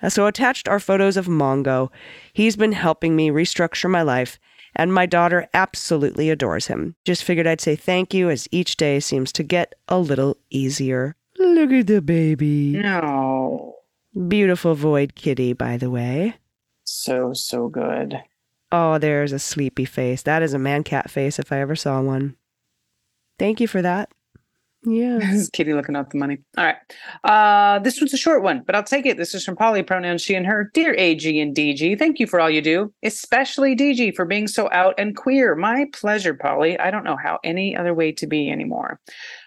so 0.09 0.27
attached 0.27 0.69
are 0.69 0.81
photos 0.81 1.17
of 1.17 1.27
Mongo. 1.27 1.91
He's 2.33 2.57
been 2.57 2.73
helping 2.73 3.15
me 3.15 3.31
restructure 3.31 3.91
my 3.91 4.03
life, 4.03 4.39
and 4.75 4.93
my 4.93 5.07
daughter 5.07 5.49
absolutely 5.55 6.31
adores 6.31 6.67
him. 6.67 6.97
Just 7.05 7.25
figured 7.25 7.47
I'd 7.47 7.61
say 7.61 7.77
thank 7.77 8.15
you 8.15 8.31
as 8.31 8.49
each 8.51 8.77
day 8.77 9.01
seems 9.01 9.33
to 9.33 9.43
get 9.43 9.75
a 9.89 9.99
little 9.99 10.37
easier. 10.51 11.17
Look 11.39 11.73
at 11.73 11.87
the 11.87 12.01
baby. 12.03 12.73
no. 12.79 13.77
Beautiful 14.29 14.75
void 14.75 15.15
kitty, 15.15 15.55
by 15.55 15.79
the 15.79 15.89
way. 15.91 16.35
So, 16.85 17.33
so 17.33 17.69
good. 17.69 18.21
Oh, 18.71 18.99
there's 18.99 19.33
a 19.33 19.39
sleepy 19.39 19.87
face. 19.87 20.23
That 20.23 20.43
is 20.43 20.53
a 20.53 20.59
man 20.59 20.83
cat 20.85 21.11
face 21.11 21.39
if 21.39 21.51
I 21.51 21.61
ever 21.61 21.75
saw 21.75 22.01
one. 22.03 22.37
Thank 23.39 23.59
you 23.61 23.67
for 23.67 23.81
that. 23.81 24.11
Yeah. 24.85 25.19
This 25.21 25.43
is 25.43 25.51
Kitty 25.51 25.75
looking 25.75 25.95
up 25.95 26.11
the 26.11 26.19
money. 26.19 26.39
All 26.59 26.65
right. 26.65 26.77
Uh, 27.23 27.79
this 27.79 28.01
one's 28.01 28.13
a 28.13 28.17
short 28.19 28.43
one, 28.43 28.63
but 28.67 28.75
I'll 28.75 28.83
take 28.83 29.07
it. 29.07 29.17
This 29.17 29.33
is 29.33 29.45
from 29.45 29.55
Polly, 29.55 29.83
pronouns 29.83 30.23
she 30.23 30.35
and 30.35 30.45
her. 30.45 30.71
Dear 30.75 30.95
AG 30.99 31.41
and 31.41 31.55
DG, 31.55 31.97
thank 31.99 32.19
you 32.19 32.27
for 32.27 32.41
all 32.41 32.51
you 32.51 32.61
do, 32.61 32.93
especially 33.05 33.77
DG 33.77 34.17
for 34.17 34.25
being 34.25 34.49
so 34.49 34.69
out 34.73 34.95
and 34.99 35.17
queer. 35.17 35.55
My 35.55 35.87
pleasure, 35.93 36.35
Polly. 36.35 36.79
I 36.79 36.91
don't 36.91 37.05
know 37.05 37.17
how 37.17 37.39
any 37.45 37.77
other 37.77 37.95
way 37.95 38.11
to 38.13 38.27
be 38.27 38.51
anymore. 38.51 38.99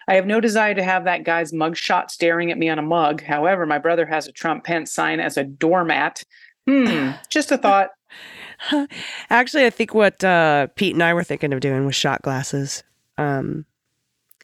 I 0.07 0.15
have 0.15 0.25
no 0.25 0.39
desire 0.39 0.73
to 0.73 0.83
have 0.83 1.03
that 1.03 1.25
guy's 1.25 1.51
mugshot 1.51 2.11
staring 2.11 2.49
at 2.49 2.57
me 2.57 2.69
on 2.69 2.79
a 2.79 2.83
mug. 2.83 3.21
However, 3.21 3.65
my 3.65 3.77
brother 3.77 4.05
has 4.05 4.27
a 4.27 4.31
Trump 4.31 4.63
Pence 4.63 4.93
sign 4.93 5.19
as 5.19 5.35
a 5.35 5.43
doormat. 5.43 6.23
Hmm, 6.65 7.11
just 7.29 7.51
a 7.51 7.57
thought. 7.57 7.89
Actually, 9.29 9.65
I 9.65 9.69
think 9.69 9.93
what 9.93 10.23
uh, 10.23 10.67
Pete 10.75 10.93
and 10.93 11.03
I 11.03 11.13
were 11.13 11.25
thinking 11.25 11.51
of 11.51 11.59
doing 11.59 11.85
was 11.85 11.95
shot 11.95 12.21
glasses. 12.21 12.83
Um, 13.17 13.65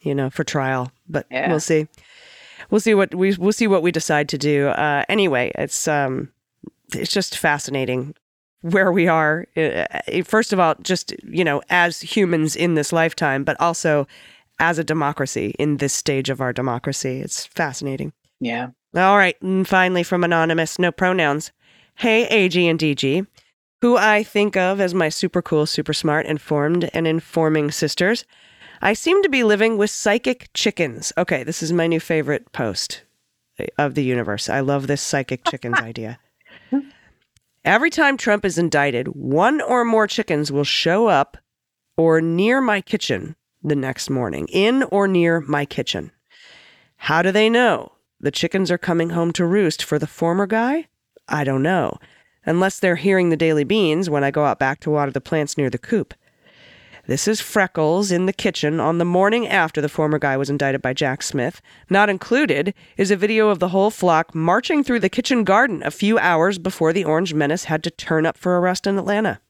you 0.02 0.14
know, 0.16 0.30
for 0.30 0.44
trial, 0.44 0.92
but 1.08 1.26
Yeah. 1.32 1.50
we'll 1.50 1.60
see. 1.60 1.88
We'll 2.70 2.82
see 2.82 2.94
what 2.94 3.14
we 3.14 3.36
we'll 3.36 3.52
see 3.54 3.68
what 3.68 3.84
we 3.84 3.92
decide 3.92 4.30
to 4.30 4.38
do. 4.38 4.68
Uh, 4.68 5.04
anyway, 5.10 5.52
it's 5.56 5.88
um, 5.88 6.30
it's 6.94 7.12
just 7.12 7.38
fascinating 7.38 8.16
where 8.62 8.92
we 8.92 9.08
are. 9.08 9.46
Uh, 9.58 9.86
First 10.24 10.54
of 10.54 10.60
all, 10.60 10.76
just 10.82 11.14
you 11.28 11.44
know, 11.44 11.62
as 11.70 12.00
humans 12.02 12.56
in 12.56 12.76
this 12.76 12.94
lifetime, 12.94 13.44
but 13.44 13.60
also 13.60 14.08
as 14.60 14.78
a 14.80 14.84
democracy 14.84 15.56
in 15.58 15.78
this 15.78 15.94
stage 15.94 16.30
of 16.30 16.40
our 16.40 16.54
democracy. 16.54 17.20
It's 17.20 17.46
fascinating. 17.46 18.14
Yeah. 18.40 18.68
All 18.96 19.18
right. 19.18 19.36
And 19.42 19.68
finally, 19.68 20.04
from 20.04 20.24
Anonymous, 20.24 20.78
no 20.80 20.92
pronouns. 20.92 21.52
Hey, 21.96 22.26
AG 22.28 22.68
and 22.68 22.80
DG, 22.80 23.26
who 23.82 23.98
I 23.98 24.24
think 24.24 24.56
of 24.56 24.80
as 24.80 24.94
my 24.94 25.10
super 25.10 25.42
cool, 25.42 25.66
super 25.66 25.94
smart, 25.94 26.26
informed, 26.26 26.90
and 26.94 27.08
informing 27.08 27.72
sisters. 27.72 28.24
I 28.84 28.94
seem 28.94 29.22
to 29.22 29.30
be 29.30 29.44
living 29.44 29.78
with 29.78 29.92
psychic 29.92 30.50
chickens. 30.56 31.14
Okay, 31.16 31.44
this 31.44 31.62
is 31.62 31.72
my 31.72 31.86
new 31.86 32.00
favorite 32.00 32.52
post 32.52 33.04
of 33.78 33.94
the 33.94 34.04
universe. 34.04 34.50
I 34.50 34.62
love 34.62 34.88
this 34.88 35.02
psychic 35.02 35.44
chickens 35.50 35.78
idea. 35.78 36.20
Every 37.64 37.92
time 37.92 38.18
Trump 38.18 38.44
is 38.44 38.58
indicted, 38.58 39.10
one 39.10 39.62
or 39.62 39.86
more 39.86 40.08
chickens 40.08 40.52
will 40.52 40.64
show 40.64 41.06
up 41.06 41.38
or 41.96 42.22
near 42.22 42.60
my 42.60 42.82
kitchen 42.82 43.36
the 43.62 43.76
next 43.76 44.10
morning, 44.10 44.48
in 44.48 44.82
or 44.84 45.08
near 45.08 45.42
my 45.42 45.66
kitchen. 45.66 46.12
How 46.96 47.22
do 47.22 47.32
they 47.32 47.50
know? 47.50 47.92
The 48.20 48.32
chickens 48.32 48.72
are 48.72 48.80
coming 48.80 49.12
home 49.12 49.32
to 49.34 49.46
roost 49.46 49.84
for 49.84 50.00
the 50.00 50.08
former 50.08 50.48
guy? 50.48 50.88
I 51.28 51.44
don't 51.44 51.62
know. 51.62 52.00
Unless 52.48 52.80
they're 52.80 52.96
hearing 52.96 53.30
the 53.30 53.38
daily 53.38 53.64
beans 53.64 54.10
when 54.10 54.24
I 54.24 54.32
go 54.32 54.46
out 54.46 54.58
back 54.58 54.80
to 54.80 54.90
water 54.90 55.12
the 55.12 55.22
plants 55.22 55.56
near 55.56 55.70
the 55.70 55.78
coop. 55.78 56.16
This 57.08 57.28
is 57.28 57.42
Freckles 57.42 58.12
in 58.12 58.26
the 58.28 58.34
kitchen 58.34 58.80
on 58.80 58.98
the 59.00 59.06
morning 59.06 59.48
after 59.48 59.82
the 59.82 59.90
former 59.90 60.20
guy 60.20 60.38
was 60.38 60.50
indicted 60.50 60.82
by 60.82 60.94
Jack 60.94 61.24
Smith. 61.24 61.62
Not 61.90 62.10
included 62.10 62.74
is 62.96 63.10
a 63.12 63.16
video 63.16 63.50
of 63.50 63.60
the 63.60 63.70
whole 63.70 63.90
flock 63.90 64.36
marching 64.36 64.84
through 64.84 65.00
the 65.00 65.10
kitchen 65.10 65.44
garden 65.44 65.82
a 65.84 65.92
few 65.92 66.20
hours 66.20 66.60
before 66.60 66.94
the 66.94 67.04
Orange 67.04 67.34
Menace 67.34 67.66
had 67.66 67.84
to 67.84 67.92
turn 67.92 68.26
up 68.26 68.38
for 68.38 68.58
arrest 68.60 68.86
in 68.86 68.98
Atlanta. 69.00 69.42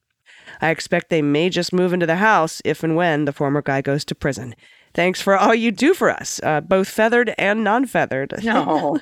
I 0.62 0.70
expect 0.70 1.10
they 1.10 1.22
may 1.22 1.50
just 1.50 1.74
move 1.74 1.94
into 1.94 2.06
the 2.06 2.16
house 2.18 2.62
if 2.64 2.84
and 2.84 2.96
when 2.96 3.26
the 3.26 3.34
former 3.34 3.62
guy 3.62 3.82
goes 3.82 4.06
to 4.06 4.16
prison. 4.16 4.56
Thanks 4.94 5.22
for 5.22 5.38
all 5.38 5.54
you 5.56 5.72
do 5.72 5.94
for 5.94 6.10
us, 6.10 6.40
uh, 6.44 6.62
both 6.62 6.90
feathered 6.90 7.34
and 7.38 7.64
non 7.64 7.86
feathered. 7.86 8.34
No. 8.44 9.00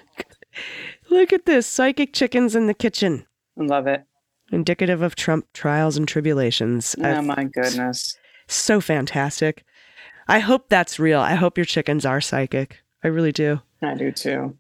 Look 1.10 1.34
at 1.34 1.46
this 1.46 1.66
psychic 1.68 2.14
chickens 2.14 2.56
in 2.56 2.68
the 2.68 2.74
kitchen. 2.74 3.26
I 3.60 3.64
love 3.64 3.88
it. 3.88 4.04
Indicative 4.52 5.02
of 5.02 5.16
Trump 5.16 5.46
trials 5.54 5.98
and 5.98 6.08
tribulations. 6.08 6.96
Oh 7.00 7.04
I- 7.04 7.22
my 7.22 7.44
goodness. 7.46 8.16
So 8.54 8.82
fantastic. 8.82 9.64
I 10.28 10.40
hope 10.40 10.70
that's 10.70 11.00
real. 11.00 11.20
I 11.20 11.36
hope 11.36 11.58
your 11.58 11.66
chickens 11.66 12.06
are 12.06 12.22
psychic. 12.22 12.84
I 13.04 13.08
really 13.08 13.32
do. 13.32 13.62
I 13.82 13.96
do 13.96 14.12
too. 14.12 14.56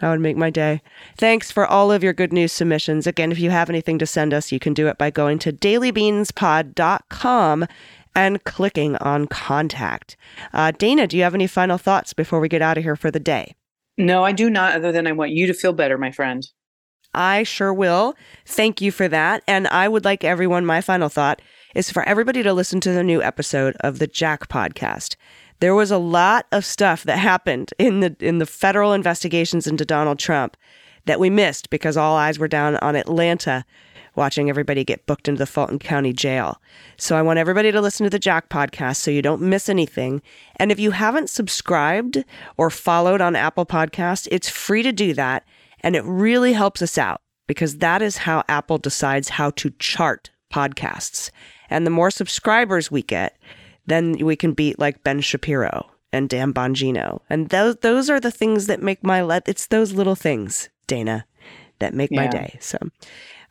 That 0.00 0.10
would 0.10 0.20
make 0.20 0.36
my 0.36 0.50
day. 0.50 0.82
Thanks 1.16 1.50
for 1.50 1.66
all 1.66 1.90
of 1.90 2.04
your 2.04 2.12
good 2.12 2.34
news 2.34 2.52
submissions. 2.52 3.06
Again, 3.06 3.32
if 3.32 3.38
you 3.38 3.48
have 3.48 3.70
anything 3.70 3.98
to 3.98 4.04
send 4.06 4.34
us, 4.34 4.52
you 4.52 4.58
can 4.58 4.74
do 4.74 4.88
it 4.88 4.98
by 4.98 5.08
going 5.10 5.38
to 5.38 5.50
dailybeanspod.com 5.52 7.66
and 8.14 8.44
clicking 8.44 8.96
on 8.96 9.26
contact. 9.26 10.18
Uh, 10.52 10.72
Dana, 10.72 11.06
do 11.06 11.16
you 11.16 11.22
have 11.22 11.34
any 11.34 11.46
final 11.46 11.78
thoughts 11.78 12.12
before 12.12 12.40
we 12.40 12.48
get 12.48 12.60
out 12.60 12.76
of 12.76 12.84
here 12.84 12.96
for 12.96 13.10
the 13.10 13.20
day? 13.20 13.54
No, 13.96 14.22
I 14.24 14.32
do 14.32 14.50
not, 14.50 14.74
other 14.74 14.92
than 14.92 15.06
I 15.06 15.12
want 15.12 15.30
you 15.30 15.46
to 15.46 15.54
feel 15.54 15.72
better, 15.72 15.96
my 15.96 16.10
friend. 16.10 16.46
I 17.14 17.44
sure 17.44 17.72
will. 17.72 18.14
Thank 18.44 18.82
you 18.82 18.92
for 18.92 19.08
that. 19.08 19.42
And 19.46 19.66
I 19.68 19.88
would 19.88 20.04
like 20.04 20.24
everyone, 20.24 20.66
my 20.66 20.82
final 20.82 21.08
thought 21.08 21.40
is 21.76 21.90
for 21.90 22.02
everybody 22.08 22.42
to 22.42 22.54
listen 22.54 22.80
to 22.80 22.92
the 22.92 23.04
new 23.04 23.22
episode 23.22 23.76
of 23.80 23.98
the 23.98 24.06
Jack 24.06 24.48
podcast. 24.48 25.14
There 25.60 25.74
was 25.74 25.90
a 25.90 25.98
lot 25.98 26.46
of 26.50 26.64
stuff 26.64 27.04
that 27.04 27.18
happened 27.18 27.72
in 27.78 28.00
the 28.00 28.16
in 28.18 28.38
the 28.38 28.46
federal 28.46 28.94
investigations 28.94 29.66
into 29.66 29.84
Donald 29.84 30.18
Trump 30.18 30.56
that 31.04 31.20
we 31.20 31.28
missed 31.28 31.68
because 31.68 31.96
all 31.96 32.16
eyes 32.16 32.38
were 32.38 32.48
down 32.48 32.76
on 32.76 32.96
Atlanta 32.96 33.64
watching 34.14 34.48
everybody 34.48 34.84
get 34.84 35.04
booked 35.04 35.28
into 35.28 35.38
the 35.38 35.46
Fulton 35.46 35.78
County 35.78 36.14
jail. 36.14 36.62
So 36.96 37.14
I 37.14 37.20
want 37.20 37.38
everybody 37.38 37.70
to 37.70 37.82
listen 37.82 38.04
to 38.04 38.10
the 38.10 38.18
Jack 38.18 38.48
podcast 38.48 38.96
so 38.96 39.10
you 39.10 39.20
don't 39.20 39.42
miss 39.42 39.68
anything. 39.68 40.22
And 40.56 40.72
if 40.72 40.80
you 40.80 40.92
haven't 40.92 41.28
subscribed 41.28 42.24
or 42.56 42.70
followed 42.70 43.20
on 43.20 43.36
Apple 43.36 43.66
Podcast, 43.66 44.28
it's 44.30 44.48
free 44.48 44.82
to 44.82 44.92
do 44.92 45.12
that 45.12 45.44
and 45.80 45.94
it 45.94 46.04
really 46.04 46.54
helps 46.54 46.80
us 46.80 46.96
out 46.96 47.20
because 47.46 47.78
that 47.78 48.00
is 48.00 48.16
how 48.16 48.42
Apple 48.48 48.78
decides 48.78 49.28
how 49.28 49.50
to 49.50 49.70
chart 49.78 50.30
podcasts. 50.52 51.30
And 51.70 51.86
the 51.86 51.90
more 51.90 52.10
subscribers 52.10 52.90
we 52.90 53.02
get, 53.02 53.36
then 53.86 54.12
we 54.12 54.36
can 54.36 54.52
beat 54.52 54.78
like 54.78 55.02
Ben 55.02 55.20
Shapiro 55.20 55.90
and 56.12 56.28
Dan 56.28 56.52
Bongino. 56.52 57.20
And 57.30 57.48
those 57.50 57.76
those 57.76 58.10
are 58.10 58.20
the 58.20 58.30
things 58.30 58.66
that 58.66 58.82
make 58.82 59.02
my 59.04 59.22
let 59.22 59.48
it's 59.48 59.66
those 59.66 59.92
little 59.92 60.16
things, 60.16 60.68
Dana, 60.86 61.26
that 61.78 61.94
make 61.94 62.10
my 62.10 62.26
day. 62.26 62.56
So 62.60 62.78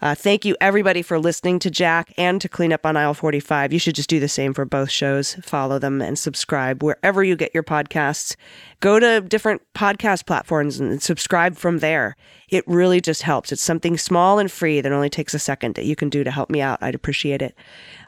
uh, 0.01 0.15
thank 0.15 0.45
you, 0.45 0.55
everybody, 0.59 1.01
for 1.01 1.17
listening 1.17 1.59
to 1.59 1.71
Jack 1.71 2.13
and 2.17 2.41
to 2.41 2.49
Clean 2.49 2.73
Up 2.73 2.85
on 2.85 2.97
Aisle 2.97 3.13
45. 3.13 3.71
You 3.71 3.79
should 3.79 3.95
just 3.95 4.09
do 4.09 4.19
the 4.19 4.27
same 4.27 4.53
for 4.53 4.65
both 4.65 4.89
shows. 4.89 5.35
Follow 5.35 5.79
them 5.79 6.01
and 6.01 6.19
subscribe 6.19 6.83
wherever 6.83 7.23
you 7.23 7.35
get 7.35 7.53
your 7.53 7.63
podcasts. 7.63 8.35
Go 8.81 8.99
to 8.99 9.21
different 9.21 9.61
podcast 9.73 10.25
platforms 10.25 10.79
and 10.79 11.01
subscribe 11.01 11.55
from 11.55 11.79
there. 11.79 12.15
It 12.49 12.63
really 12.67 13.01
just 13.01 13.23
helps. 13.23 13.51
It's 13.51 13.61
something 13.61 13.97
small 13.97 14.37
and 14.37 14.51
free 14.51 14.81
that 14.81 14.91
only 14.91 15.09
takes 15.09 15.33
a 15.33 15.39
second 15.39 15.75
that 15.75 15.85
you 15.85 15.95
can 15.95 16.09
do 16.09 16.23
to 16.23 16.31
help 16.31 16.49
me 16.49 16.61
out. 16.61 16.79
I'd 16.81 16.95
appreciate 16.95 17.41
it. 17.41 17.55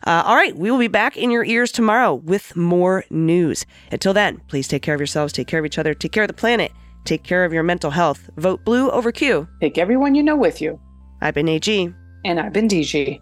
Uh, 0.05 0.23
all 0.25 0.35
right, 0.35 0.55
we 0.55 0.69
will 0.69 0.77
be 0.77 0.87
back 0.87 1.17
in 1.17 1.31
your 1.31 1.45
ears 1.45 1.71
tomorrow 1.71 2.15
with 2.15 2.55
more 2.55 3.05
news. 3.09 3.65
Until 3.91 4.13
then, 4.13 4.41
please 4.47 4.67
take 4.67 4.81
care 4.81 4.93
of 4.93 4.99
yourselves, 4.99 5.33
take 5.33 5.47
care 5.47 5.59
of 5.59 5.65
each 5.65 5.79
other, 5.79 5.93
take 5.93 6.11
care 6.11 6.23
of 6.23 6.27
the 6.27 6.33
planet, 6.33 6.71
take 7.05 7.23
care 7.23 7.45
of 7.45 7.53
your 7.53 7.63
mental 7.63 7.91
health. 7.91 8.29
Vote 8.37 8.63
blue 8.63 8.91
over 8.91 9.11
Q. 9.11 9.47
Take 9.61 9.77
everyone 9.77 10.13
you 10.13 10.21
know 10.21 10.35
with 10.35 10.61
you. 10.61 10.79
I've 11.21 11.33
been 11.33 11.47
AG. 11.47 11.93
And 12.25 12.39
I've 12.39 12.53
been 12.53 12.67
DG. 12.67 13.19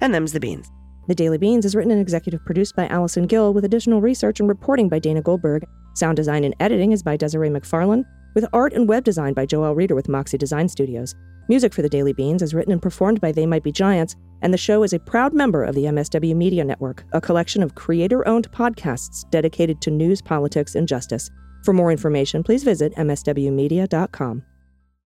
And 0.00 0.14
them's 0.14 0.32
the 0.32 0.40
beans. 0.40 0.70
The 1.06 1.14
Daily 1.14 1.38
Beans 1.38 1.64
is 1.64 1.74
written 1.74 1.90
and 1.90 2.00
executive 2.00 2.44
produced 2.44 2.76
by 2.76 2.86
Allison 2.86 3.26
Gill 3.26 3.52
with 3.52 3.64
additional 3.64 4.00
research 4.00 4.40
and 4.40 4.48
reporting 4.48 4.88
by 4.88 4.98
Dana 4.98 5.20
Goldberg. 5.20 5.66
Sound 5.94 6.16
design 6.16 6.44
and 6.44 6.54
editing 6.60 6.92
is 6.92 7.02
by 7.02 7.16
Desiree 7.16 7.50
McFarlane, 7.50 8.04
with 8.34 8.46
art 8.52 8.72
and 8.72 8.88
web 8.88 9.04
design 9.04 9.34
by 9.34 9.44
Joel 9.46 9.74
Reeder 9.74 9.94
with 9.94 10.08
Moxie 10.08 10.38
Design 10.38 10.68
Studios. 10.68 11.14
Music 11.48 11.74
for 11.74 11.82
The 11.82 11.90
Daily 11.90 12.14
Beans 12.14 12.40
is 12.40 12.54
written 12.54 12.72
and 12.72 12.80
performed 12.80 13.20
by 13.20 13.32
They 13.32 13.44
Might 13.44 13.62
Be 13.62 13.70
Giants, 13.70 14.16
and 14.40 14.52
the 14.52 14.58
show 14.58 14.82
is 14.82 14.94
a 14.94 14.98
proud 14.98 15.34
member 15.34 15.62
of 15.62 15.74
the 15.74 15.84
MSW 15.84 16.34
Media 16.34 16.64
Network, 16.64 17.04
a 17.12 17.20
collection 17.20 17.62
of 17.62 17.74
creator 17.74 18.26
owned 18.26 18.50
podcasts 18.50 19.28
dedicated 19.30 19.82
to 19.82 19.90
news, 19.90 20.22
politics, 20.22 20.74
and 20.74 20.88
justice. 20.88 21.30
For 21.64 21.74
more 21.74 21.90
information, 21.90 22.42
please 22.42 22.64
visit 22.64 22.94
MSWmedia.com. 22.94 24.42